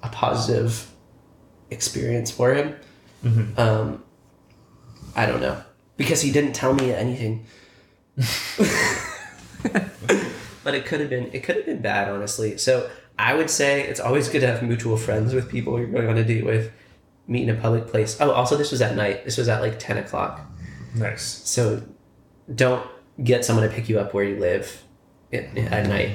a 0.03 0.09
positive 0.09 0.90
experience 1.71 2.31
for 2.31 2.55
him. 2.55 2.75
Mhm. 3.25 3.59
Um, 3.59 4.03
I 5.14 5.27
don't 5.27 5.40
know 5.40 5.62
because 5.97 6.21
he 6.23 6.31
didn't 6.33 6.55
tell 6.55 6.75
me 6.75 6.92
anything. 6.92 7.47
but 10.64 10.75
it 10.75 10.87
could 10.87 11.01
have 11.01 11.11
been 11.11 11.31
it 11.33 11.42
could 11.42 11.57
have 11.57 11.66
been 11.66 11.83
bad, 11.83 12.09
honestly. 12.09 12.57
So 12.57 12.88
I 13.19 13.35
would 13.35 13.51
say 13.51 13.83
it's 13.83 14.01
always 14.01 14.29
good 14.29 14.40
to 14.40 14.47
have 14.47 14.62
mutual 14.62 14.97
friends 14.97 15.35
with 15.35 15.51
people 15.51 15.79
you're 15.79 15.88
going 15.88 16.09
on 16.09 16.16
a 16.16 16.25
date 16.25 16.45
with. 16.45 16.73
Meet 17.29 17.49
in 17.49 17.57
a 17.57 17.61
public 17.61 17.88
place. 17.88 18.16
Oh, 18.21 18.31
also 18.31 18.57
this 18.57 18.71
was 18.71 18.81
at 18.81 18.95
night. 18.95 19.25
This 19.25 19.37
was 19.37 19.49
at 19.49 19.61
like 19.61 19.81
ten 19.81 19.99
o'clock. 19.99 20.40
Nice. 20.95 21.23
So 21.45 21.83
don't 22.55 22.88
get 23.22 23.44
someone 23.44 23.68
to 23.68 23.74
pick 23.74 23.88
you 23.88 23.98
up 23.98 24.14
where 24.14 24.24
you 24.24 24.37
live 24.37 24.83
at, 25.33 25.55
mm-hmm. 25.55 25.72
at 25.72 25.87
night 25.87 26.11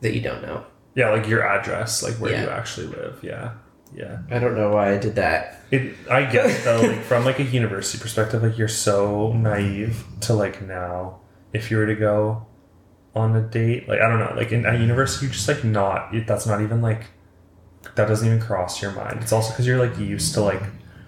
that 0.00 0.14
you 0.14 0.20
don't 0.20 0.42
know. 0.42 0.64
Yeah, 0.94 1.10
like 1.10 1.26
your 1.28 1.46
address, 1.46 2.02
like 2.02 2.14
where 2.14 2.32
Yeah. 2.32 2.44
you 2.44 2.50
actually 2.50 2.86
live. 2.88 3.20
Yeah. 3.22 3.52
Yeah. 3.94 4.18
I 4.30 4.38
don't 4.38 4.56
know 4.56 4.70
why 4.70 4.92
I 4.92 4.98
did 4.98 5.14
that. 5.16 5.60
It, 5.70 5.94
I 6.10 6.24
get 6.24 6.46
it 6.50 6.64
though, 6.64 6.80
like 6.80 7.02
from 7.02 7.24
like 7.24 7.38
a 7.38 7.44
university 7.44 8.00
perspective, 8.00 8.42
like 8.42 8.58
you're 8.58 8.68
so 8.68 9.32
naive 9.32 10.04
to 10.22 10.34
like 10.34 10.62
now, 10.62 11.20
if 11.52 11.70
you 11.70 11.76
were 11.76 11.86
to 11.86 11.94
go 11.94 12.46
on 13.14 13.36
a 13.36 13.42
date, 13.42 13.88
like 13.88 14.00
I 14.00 14.08
don't 14.08 14.18
know, 14.18 14.34
like 14.36 14.50
in 14.52 14.66
at 14.66 14.80
university, 14.80 15.26
you're 15.26 15.32
just 15.32 15.46
like 15.46 15.62
not. 15.64 16.12
That's 16.26 16.46
not 16.46 16.60
even 16.60 16.82
like 16.82 17.04
that 17.94 18.08
doesn't 18.08 18.26
even 18.26 18.40
cross 18.40 18.82
your 18.82 18.92
mind. 18.92 19.18
It's 19.22 19.32
also 19.32 19.50
because 19.50 19.66
you're 19.66 19.78
like 19.78 19.98
used 19.98 20.34
to 20.34 20.40
like, 20.42 20.62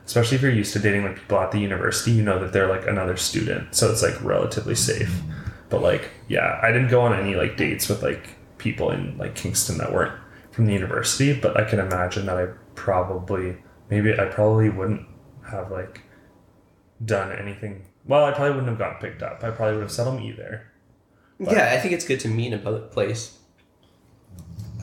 especially 0.06 0.36
if 0.36 0.42
you're 0.42 0.52
used 0.52 0.72
to 0.72 0.78
dating 0.78 1.02
like 1.04 1.16
people 1.16 1.38
at 1.38 1.50
the 1.50 1.58
university, 1.58 2.12
you 2.12 2.22
know 2.22 2.38
that 2.38 2.52
they're 2.52 2.68
like 2.68 2.86
another 2.86 3.16
student, 3.16 3.74
so 3.74 3.90
it's 3.90 4.02
like 4.02 4.22
relatively 4.22 4.74
safe. 4.74 5.20
But 5.68 5.82
like, 5.82 6.10
yeah, 6.28 6.60
I 6.62 6.70
didn't 6.72 6.88
go 6.88 7.02
on 7.02 7.12
any 7.12 7.34
like 7.34 7.56
dates 7.56 7.88
with 7.88 8.02
like 8.02 8.36
people 8.58 8.90
in 8.90 9.18
like 9.18 9.34
Kingston 9.34 9.78
that 9.78 9.92
weren't 9.92 10.18
from 10.52 10.66
the 10.66 10.72
university, 10.72 11.38
but 11.38 11.56
I 11.60 11.64
can 11.68 11.80
imagine 11.80 12.26
that 12.26 12.38
I 12.38 12.46
probably 12.74 13.56
maybe 13.90 14.18
I 14.18 14.26
probably 14.26 14.70
wouldn't 14.70 15.06
have 15.50 15.70
like 15.70 16.02
done 17.04 17.32
anything. 17.32 17.84
Well, 18.06 18.24
I 18.24 18.30
probably 18.30 18.50
wouldn't 18.50 18.68
have 18.68 18.78
gotten 18.78 18.98
picked 19.00 19.22
up. 19.22 19.42
I 19.42 19.50
probably 19.50 19.74
would 19.74 19.82
have 19.82 19.92
settled 19.92 20.22
you 20.22 20.34
there. 20.34 20.72
But- 21.38 21.52
yeah, 21.52 21.72
I 21.74 21.80
think 21.80 21.92
it's 21.92 22.06
good 22.06 22.20
to 22.20 22.28
meet 22.28 22.52
in 22.52 22.54
a 22.54 22.62
public 22.62 22.90
place. 22.90 23.38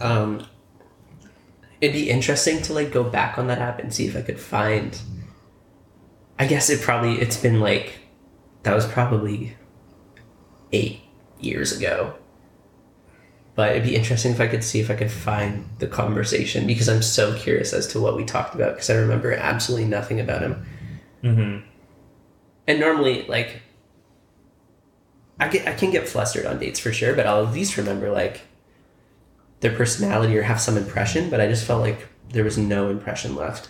Um, 0.01 0.45
it'd 1.83 1.93
be 1.93 2.09
interesting 2.09 2.61
to 2.61 2.71
like 2.71 2.93
go 2.93 3.03
back 3.03 3.37
on 3.37 3.47
that 3.47 3.59
app 3.59 3.77
and 3.79 3.93
see 3.93 4.07
if 4.07 4.15
I 4.15 4.21
could 4.21 4.39
find. 4.39 4.97
I 6.39 6.47
guess 6.47 6.69
it 6.69 6.81
probably 6.81 7.19
it's 7.19 7.35
been 7.35 7.59
like 7.59 7.99
that 8.63 8.73
was 8.73 8.87
probably 8.87 9.57
eight 10.71 11.01
years 11.41 11.77
ago. 11.77 12.15
But 13.55 13.71
it'd 13.71 13.83
be 13.83 13.97
interesting 13.97 14.31
if 14.31 14.39
I 14.39 14.47
could 14.47 14.63
see 14.63 14.79
if 14.79 14.89
I 14.89 14.95
could 14.95 15.11
find 15.11 15.69
the 15.79 15.87
conversation 15.87 16.65
because 16.65 16.87
I'm 16.87 17.01
so 17.01 17.37
curious 17.37 17.73
as 17.73 17.85
to 17.87 17.99
what 17.99 18.15
we 18.15 18.23
talked 18.23 18.55
about 18.55 18.75
because 18.75 18.89
I 18.89 18.95
remember 18.95 19.33
absolutely 19.33 19.85
nothing 19.85 20.21
about 20.21 20.41
him. 20.41 20.65
Mm-hmm. 21.21 21.67
And 22.65 22.79
normally, 22.79 23.27
like, 23.27 23.61
I 25.37 25.49
get 25.49 25.67
I 25.67 25.73
can 25.73 25.91
get 25.91 26.07
flustered 26.07 26.45
on 26.45 26.59
dates 26.59 26.79
for 26.79 26.93
sure, 26.93 27.13
but 27.13 27.27
I'll 27.27 27.45
at 27.45 27.53
least 27.53 27.75
remember 27.75 28.09
like 28.09 28.39
their 29.63 29.75
personality 29.75 30.37
or 30.37 30.43
have 30.43 30.61
some 30.61 30.77
impression. 30.77 31.31
But 31.31 31.41
I 31.41 31.47
just 31.47 31.65
felt 31.65 31.81
like 31.81 32.07
there 32.29 32.43
was 32.43 32.57
no 32.57 32.89
impression 32.89 33.35
left. 33.35 33.69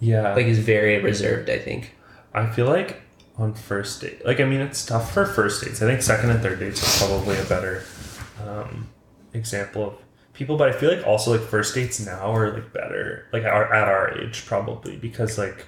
Yeah, 0.00 0.34
Like 0.34 0.46
he's 0.46 0.58
very 0.58 1.00
reserved. 1.00 1.50
I 1.50 1.58
think. 1.58 1.94
I 2.32 2.46
feel 2.46 2.66
like 2.66 3.02
on 3.36 3.54
first 3.54 4.00
date, 4.00 4.24
like 4.24 4.38
I 4.40 4.44
mean, 4.44 4.60
it's 4.60 4.84
tough 4.86 5.12
for 5.12 5.26
first 5.26 5.64
dates. 5.64 5.82
I 5.82 5.86
think 5.86 6.02
second 6.02 6.30
and 6.30 6.40
third 6.40 6.60
dates 6.60 7.02
are 7.02 7.06
probably 7.06 7.38
a 7.38 7.44
better 7.44 7.82
um, 8.46 8.88
example 9.32 9.88
of 9.88 9.94
people, 10.34 10.56
but 10.56 10.68
I 10.68 10.72
feel 10.72 10.94
like 10.94 11.06
also 11.06 11.32
like 11.32 11.48
first 11.48 11.74
dates 11.74 12.04
now 12.04 12.34
are 12.34 12.52
like 12.52 12.72
better, 12.72 13.26
like 13.32 13.44
our, 13.44 13.72
at 13.72 13.88
our 13.88 14.18
age 14.18 14.44
probably 14.46 14.96
because 14.96 15.38
like 15.38 15.66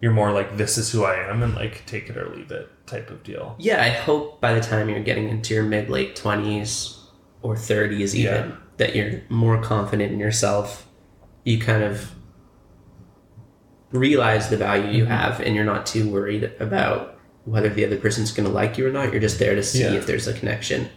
you're 0.00 0.12
more 0.12 0.32
like 0.32 0.56
this 0.56 0.78
is 0.78 0.90
who 0.92 1.04
I 1.04 1.16
am 1.28 1.42
and 1.42 1.54
like 1.54 1.84
take 1.86 2.08
it 2.08 2.16
or 2.16 2.28
leave 2.28 2.50
it 2.50 2.70
type 2.86 3.10
of 3.10 3.22
deal. 3.22 3.56
Yeah, 3.58 3.82
I 3.82 3.90
hope 3.90 4.40
by 4.40 4.54
the 4.54 4.60
time 4.60 4.88
you're 4.88 5.00
getting 5.00 5.28
into 5.28 5.52
your 5.54 5.64
mid 5.64 5.90
late 5.90 6.14
twenties 6.16 7.00
or 7.44 7.54
thirties, 7.56 8.16
even 8.16 8.34
Yeah. 8.34 8.56
that 8.78 8.96
you're 8.96 9.20
more 9.28 9.60
confident 9.60 10.10
in 10.10 10.18
yourself. 10.18 10.86
You 11.44 11.60
kind 11.60 11.82
of 11.84 12.10
realize 13.92 14.48
the 14.48 14.56
value 14.56 14.90
you 14.90 15.04
Mhm. 15.04 15.08
have 15.08 15.40
and 15.40 15.54
you're 15.54 15.64
not 15.64 15.86
too 15.86 16.08
worried 16.08 16.50
about 16.58 17.18
whether 17.44 17.68
the 17.68 17.84
other 17.84 17.96
person's 17.98 18.32
going 18.32 18.48
to 18.48 18.52
like 18.52 18.78
you 18.78 18.86
or 18.86 18.90
not. 18.90 19.12
You're 19.12 19.20
just 19.20 19.38
there 19.38 19.54
to 19.54 19.62
see 19.62 19.82
Yeah. 19.82 19.92
if 19.92 20.06
there's 20.06 20.26
a 20.26 20.32
connection. 20.32 20.88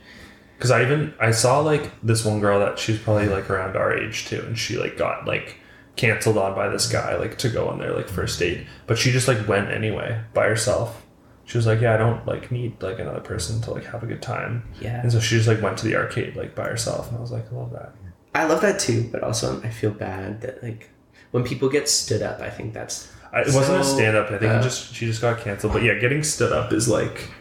Because 0.58 0.72
I 0.72 0.82
even 0.84 1.14
I 1.20 1.32
saw 1.32 1.60
like 1.60 1.92
this 2.02 2.24
one 2.26 2.40
girl 2.40 2.60
that 2.62 2.80
she's 2.80 2.98
probably 2.98 3.28
like 3.28 3.50
around 3.50 3.76
our 3.76 3.94
age 3.94 4.26
too, 4.26 4.42
and 4.48 4.58
she 4.58 4.78
like 4.78 4.98
got 4.98 5.28
like 5.28 5.58
canceled 5.98 6.38
on 6.38 6.56
by 6.56 6.70
this 6.70 6.88
guy 6.88 7.16
like 7.18 7.38
to 7.40 7.50
go 7.50 7.68
on 7.68 7.78
their 7.80 7.94
like 7.94 8.08
first 8.08 8.40
date, 8.40 8.66
but 8.88 8.98
she 8.98 9.12
just 9.12 9.28
like 9.28 9.48
went 9.48 9.70
anyway 9.70 10.20
by 10.34 10.48
herself. 10.48 11.04
She 11.48 11.58
was 11.58 11.66
like, 11.66 11.82
yeah, 11.82 11.94
I 11.96 11.98
don't 11.98 12.28
like 12.28 12.52
need 12.52 12.82
like 12.84 13.00
another 13.00 13.22
person 13.22 13.60
to 13.62 13.72
like 13.72 13.86
have 13.86 14.04
a 14.04 14.06
good 14.06 14.22
time, 14.22 14.64
Yeah. 14.82 15.02
and 15.02 15.12
so 15.12 15.20
she 15.20 15.38
just 15.38 15.48
like 15.48 15.62
went 15.62 15.78
to 15.80 15.86
the 15.88 15.96
arcade 15.96 16.36
like 16.36 16.54
by 16.54 16.68
herself, 16.68 17.08
and 17.10 17.18
I 17.18 17.22
was 17.22 17.32
like, 17.32 17.46
I 17.52 17.56
love 17.56 17.72
that. 17.72 17.94
I 18.36 18.44
love 18.46 18.62
that 18.62 18.80
too, 18.80 19.10
but 19.12 19.24
also 19.24 19.60
I 19.64 19.70
feel 19.70 19.92
bad 19.92 20.42
that 20.42 20.62
like 20.62 20.90
when 21.32 21.44
people 21.44 21.70
get 21.70 21.88
stood 21.90 22.22
up, 22.22 22.40
I 22.42 22.50
think 22.50 22.74
that's 22.74 23.12
I, 23.34 23.42
it 23.42 23.54
wasn't 23.54 23.80
a 23.82 23.84
stand 23.84 24.16
up. 24.16 24.28
I 24.30 24.38
think 24.38 24.52
uh, 24.52 24.58
it 24.60 24.62
just 24.64 24.94
she 24.94 25.06
just 25.06 25.22
got 25.22 25.40
canceled. 25.40 25.74
But 25.74 25.84
yeah, 25.84 25.96
getting 25.96 26.22
stood 26.22 26.52
up 26.52 26.72
is 26.74 26.88
like, 26.88 27.32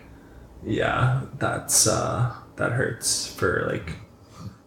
yeah, 0.65 1.23
that's 1.39 1.87
uh 1.87 2.33
that 2.57 2.73
hurts 2.73 3.27
for 3.27 3.67
like 3.71 3.93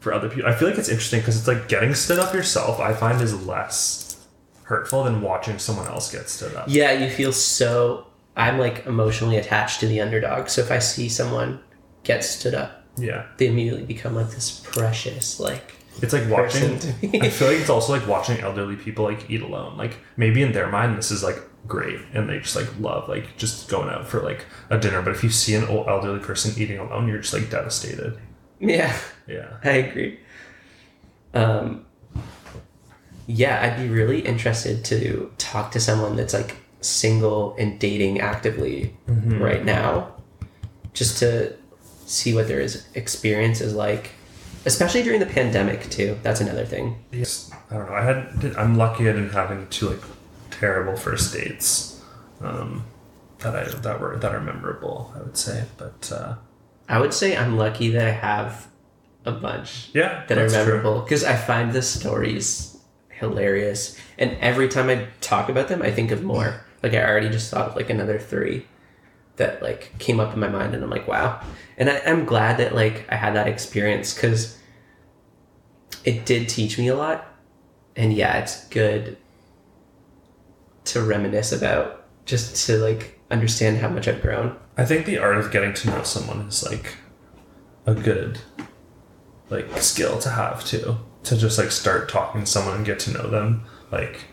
for 0.01 0.13
other 0.13 0.29
people. 0.29 0.49
I 0.49 0.53
feel 0.55 0.67
like 0.69 0.77
it's 0.77 0.89
interesting 0.89 1.19
because 1.21 1.37
it's 1.37 1.47
like 1.47 1.67
getting 1.67 1.93
stood 1.95 2.19
up 2.19 2.33
yourself. 2.33 2.79
I 2.79 2.93
find 2.93 3.21
is 3.21 3.45
less 3.47 4.25
hurtful 4.63 5.03
than 5.05 5.21
watching 5.21 5.57
someone 5.59 5.87
else 5.87 6.11
get 6.11 6.29
stood 6.29 6.53
up. 6.55 6.65
yeah, 6.67 6.91
you 6.91 7.09
feel 7.09 7.31
so. 7.31 8.05
I'm 8.39 8.57
like 8.57 8.85
emotionally 8.85 9.37
attached 9.37 9.81
to 9.81 9.87
the 9.87 9.99
underdog, 10.01 10.47
so 10.49 10.61
if 10.61 10.71
I 10.71 10.79
see 10.79 11.09
someone 11.09 11.59
get 12.03 12.23
stood 12.23 12.55
up, 12.55 12.83
Yeah, 12.97 13.25
they 13.37 13.47
immediately 13.47 13.83
become 13.83 14.15
like 14.15 14.29
this 14.31 14.61
precious 14.63 15.39
like 15.39 15.75
it's 16.01 16.13
like 16.13 16.29
watching. 16.29 16.75
I 17.21 17.29
feel 17.29 17.49
like 17.49 17.59
it's 17.59 17.69
also 17.69 17.91
like 17.93 18.07
watching 18.07 18.39
elderly 18.39 18.77
people 18.77 19.03
like 19.05 19.29
eat 19.29 19.41
alone. 19.41 19.77
Like 19.77 19.97
maybe 20.15 20.41
in 20.41 20.53
their 20.53 20.69
mind 20.69 20.97
this 20.97 21.11
is 21.11 21.21
like 21.23 21.41
great 21.67 21.99
and 22.13 22.29
they 22.29 22.39
just 22.39 22.55
like 22.55 22.67
love 22.79 23.09
like 23.09 23.35
just 23.37 23.67
going 23.69 23.89
out 23.89 24.07
for 24.07 24.21
like 24.21 24.45
a 24.69 24.77
dinner. 24.79 25.01
But 25.01 25.11
if 25.15 25.23
you 25.23 25.29
see 25.29 25.55
an 25.55 25.65
old 25.65 25.87
elderly 25.89 26.19
person 26.19 26.53
eating 26.61 26.79
alone, 26.79 27.07
you're 27.09 27.17
just 27.19 27.33
like 27.33 27.49
devastated. 27.49 28.17
yeah. 28.59 28.97
Yeah. 29.27 29.57
I 29.63 29.71
agree. 29.71 30.19
Um, 31.33 31.85
yeah, 33.27 33.61
I'd 33.61 33.77
be 33.83 33.89
really 33.89 34.21
interested 34.21 34.83
to 34.85 35.31
talk 35.37 35.71
to 35.73 35.79
someone 35.79 36.15
that's 36.15 36.33
like 36.33 36.55
single 36.81 37.55
and 37.59 37.79
dating 37.79 38.19
actively 38.21 38.95
Mhm. 39.09 39.39
right 39.41 39.63
now, 39.65 40.09
just 40.93 41.17
to 41.19 41.53
see 42.05 42.33
what 42.33 42.47
their 42.47 42.59
is- 42.59 42.85
experience 42.95 43.61
is 43.61 43.73
like, 43.73 44.11
especially 44.65 45.03
during 45.03 45.19
the 45.19 45.25
pandemic 45.25 45.89
too. 45.89 46.17
That's 46.23 46.41
another 46.41 46.65
thing. 46.65 46.95
Yes, 47.11 47.51
I 47.71 47.75
don't 47.75 47.87
know. 47.89 47.95
I 47.95 48.03
had. 48.03 48.53
I'm 48.57 48.77
lucky 48.77 49.09
I 49.09 49.13
didn't 49.13 49.31
have 49.33 49.51
any 49.51 49.65
two 49.69 49.89
like 49.89 50.01
terrible 50.51 50.95
first 50.95 51.33
dates 51.33 52.01
um, 52.41 52.83
that 53.39 53.55
I 53.55 53.63
that 53.81 53.99
were 54.01 54.17
that 54.17 54.33
are 54.33 54.41
memorable. 54.41 55.13
I 55.15 55.19
would 55.19 55.37
say, 55.37 55.63
but 55.77 56.11
uh, 56.13 56.35
I 56.87 56.99
would 56.99 57.13
say 57.13 57.35
I'm 57.37 57.57
lucky 57.57 57.89
that 57.91 58.05
I 58.07 58.11
have 58.11 58.67
a 59.25 59.31
bunch 59.33 59.89
yeah, 59.93 60.23
that 60.27 60.37
are 60.37 60.49
memorable 60.49 61.01
because 61.01 61.23
I 61.23 61.35
find 61.35 61.73
the 61.73 61.81
stories 61.81 62.77
hilarious, 63.09 63.97
and 64.17 64.35
every 64.39 64.67
time 64.69 64.89
I 64.89 65.07
talk 65.21 65.49
about 65.49 65.67
them, 65.67 65.81
I 65.81 65.91
think 65.91 66.11
of 66.11 66.23
more. 66.23 66.65
Like 66.81 66.93
I 66.93 67.03
already 67.03 67.29
just 67.29 67.51
thought 67.51 67.69
of 67.69 67.75
like 67.75 67.89
another 67.89 68.19
three 68.19 68.65
that 69.35 69.61
like 69.61 69.97
came 69.99 70.19
up 70.19 70.33
in 70.33 70.39
my 70.39 70.49
mind, 70.49 70.75
and 70.75 70.83
I'm 70.83 70.89
like, 70.89 71.07
wow. 71.07 71.41
And 71.77 71.89
I, 71.89 72.01
I'm 72.05 72.25
glad 72.25 72.57
that 72.57 72.75
like 72.75 73.05
I 73.09 73.15
had 73.15 73.35
that 73.35 73.47
experience 73.47 74.13
because 74.13 74.57
it 76.03 76.25
did 76.25 76.49
teach 76.49 76.77
me 76.77 76.87
a 76.87 76.95
lot, 76.95 77.25
and 77.95 78.13
yeah, 78.13 78.37
it's 78.37 78.67
good 78.67 79.17
to 80.85 81.01
reminisce 81.01 81.51
about 81.51 82.05
just 82.25 82.65
to 82.67 82.77
like 82.77 83.19
understand 83.31 83.77
how 83.77 83.89
much 83.89 84.07
I've 84.07 84.21
grown. 84.21 84.57
I 84.77 84.85
think 84.85 85.05
the 85.05 85.17
art 85.17 85.37
of 85.37 85.51
getting 85.51 85.73
to 85.73 85.89
know 85.89 86.03
someone 86.03 86.41
is 86.41 86.63
like 86.63 86.95
a 87.85 87.93
good 87.93 88.39
like 89.49 89.77
skill 89.77 90.19
to 90.19 90.29
have 90.29 90.63
too. 90.65 90.97
To 91.23 91.37
just 91.37 91.57
like 91.57 91.71
start 91.71 92.09
talking 92.09 92.41
to 92.41 92.47
someone 92.47 92.77
and 92.77 92.85
get 92.85 92.99
to 93.01 93.11
know 93.11 93.29
them, 93.29 93.65
like 93.91 94.25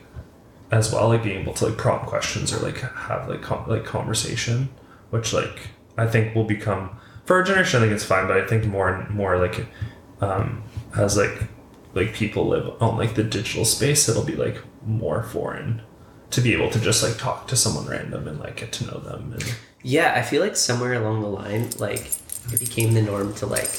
as 0.70 0.92
well, 0.92 1.08
like 1.08 1.22
being 1.22 1.40
able 1.40 1.54
to 1.54 1.66
like 1.66 1.78
prompt 1.78 2.06
questions 2.06 2.52
or 2.52 2.58
like 2.58 2.78
have 2.78 3.28
like 3.28 3.42
com- 3.42 3.68
like 3.68 3.84
conversation, 3.84 4.68
which 5.10 5.32
like 5.32 5.68
I 5.96 6.06
think 6.06 6.34
will 6.34 6.44
become 6.44 6.98
for 7.24 7.36
our 7.36 7.42
generation. 7.42 7.78
I 7.78 7.82
think 7.82 7.92
it's 7.92 8.04
fine, 8.04 8.26
but 8.26 8.36
I 8.36 8.46
think 8.46 8.64
more 8.64 8.88
and 8.88 9.10
more 9.10 9.38
like 9.38 9.66
um, 10.20 10.62
as 10.96 11.16
like 11.16 11.48
like 11.94 12.12
people 12.12 12.46
live 12.48 12.70
on 12.82 12.96
like 12.96 13.14
the 13.14 13.24
digital 13.24 13.64
space, 13.64 14.08
it'll 14.08 14.24
be 14.24 14.36
like 14.36 14.58
more 14.84 15.22
foreign 15.22 15.82
to 16.30 16.40
be 16.40 16.52
able 16.52 16.70
to 16.70 16.80
just 16.80 17.02
like 17.02 17.16
talk 17.16 17.46
to 17.48 17.56
someone 17.56 17.86
random 17.86 18.26
and 18.28 18.38
like 18.40 18.56
get 18.56 18.72
to 18.72 18.86
know 18.86 18.98
them 18.98 19.32
and 19.32 19.56
Yeah, 19.82 20.14
I 20.16 20.22
feel 20.22 20.42
like 20.42 20.56
somewhere 20.56 20.94
along 20.94 21.22
the 21.22 21.28
line, 21.28 21.70
like 21.78 22.10
it 22.52 22.60
became 22.60 22.94
the 22.94 23.02
norm 23.02 23.32
to 23.34 23.46
like, 23.46 23.70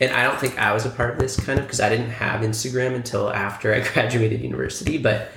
and 0.00 0.10
I 0.10 0.22
don't 0.22 0.38
think 0.38 0.58
I 0.58 0.72
was 0.72 0.86
a 0.86 0.90
part 0.90 1.10
of 1.10 1.18
this 1.18 1.38
kind 1.38 1.58
of 1.58 1.66
because 1.66 1.80
I 1.80 1.88
didn't 1.88 2.10
have 2.10 2.40
Instagram 2.40 2.94
until 2.94 3.30
after 3.30 3.74
I 3.74 3.80
graduated 3.92 4.40
university. 4.40 4.98
But 4.98 5.30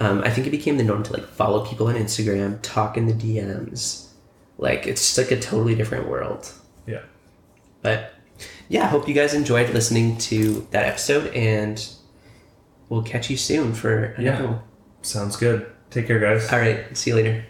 um, 0.00 0.22
I 0.22 0.30
think 0.30 0.46
it 0.46 0.50
became 0.50 0.76
the 0.78 0.82
norm 0.84 1.02
to 1.04 1.12
like 1.12 1.26
follow 1.28 1.64
people 1.64 1.86
on 1.88 1.94
Instagram, 1.94 2.58
talk 2.62 2.96
in 2.96 3.06
the 3.06 3.12
DMs. 3.14 4.06
Like 4.58 4.86
it's 4.86 5.00
just 5.00 5.18
like 5.18 5.30
a 5.30 5.40
totally 5.40 5.74
different 5.74 6.08
world. 6.08 6.50
yeah. 6.86 7.02
But 7.82 8.12
yeah, 8.68 8.84
I 8.84 8.86
hope 8.88 9.08
you 9.08 9.14
guys 9.14 9.32
enjoyed 9.34 9.70
listening 9.70 10.18
to 10.18 10.66
that 10.70 10.84
episode, 10.86 11.32
and 11.34 11.86
we'll 12.88 13.02
catch 13.02 13.30
you 13.30 13.36
soon 13.36 13.72
for 13.74 14.04
another 14.16 14.22
Yeah. 14.42 14.50
one. 14.50 14.60
Sounds 15.02 15.36
good. 15.36 15.66
Take 15.90 16.06
care, 16.06 16.18
guys. 16.20 16.52
All 16.52 16.58
right, 16.58 16.96
see 16.96 17.10
you 17.10 17.16
later. 17.16 17.44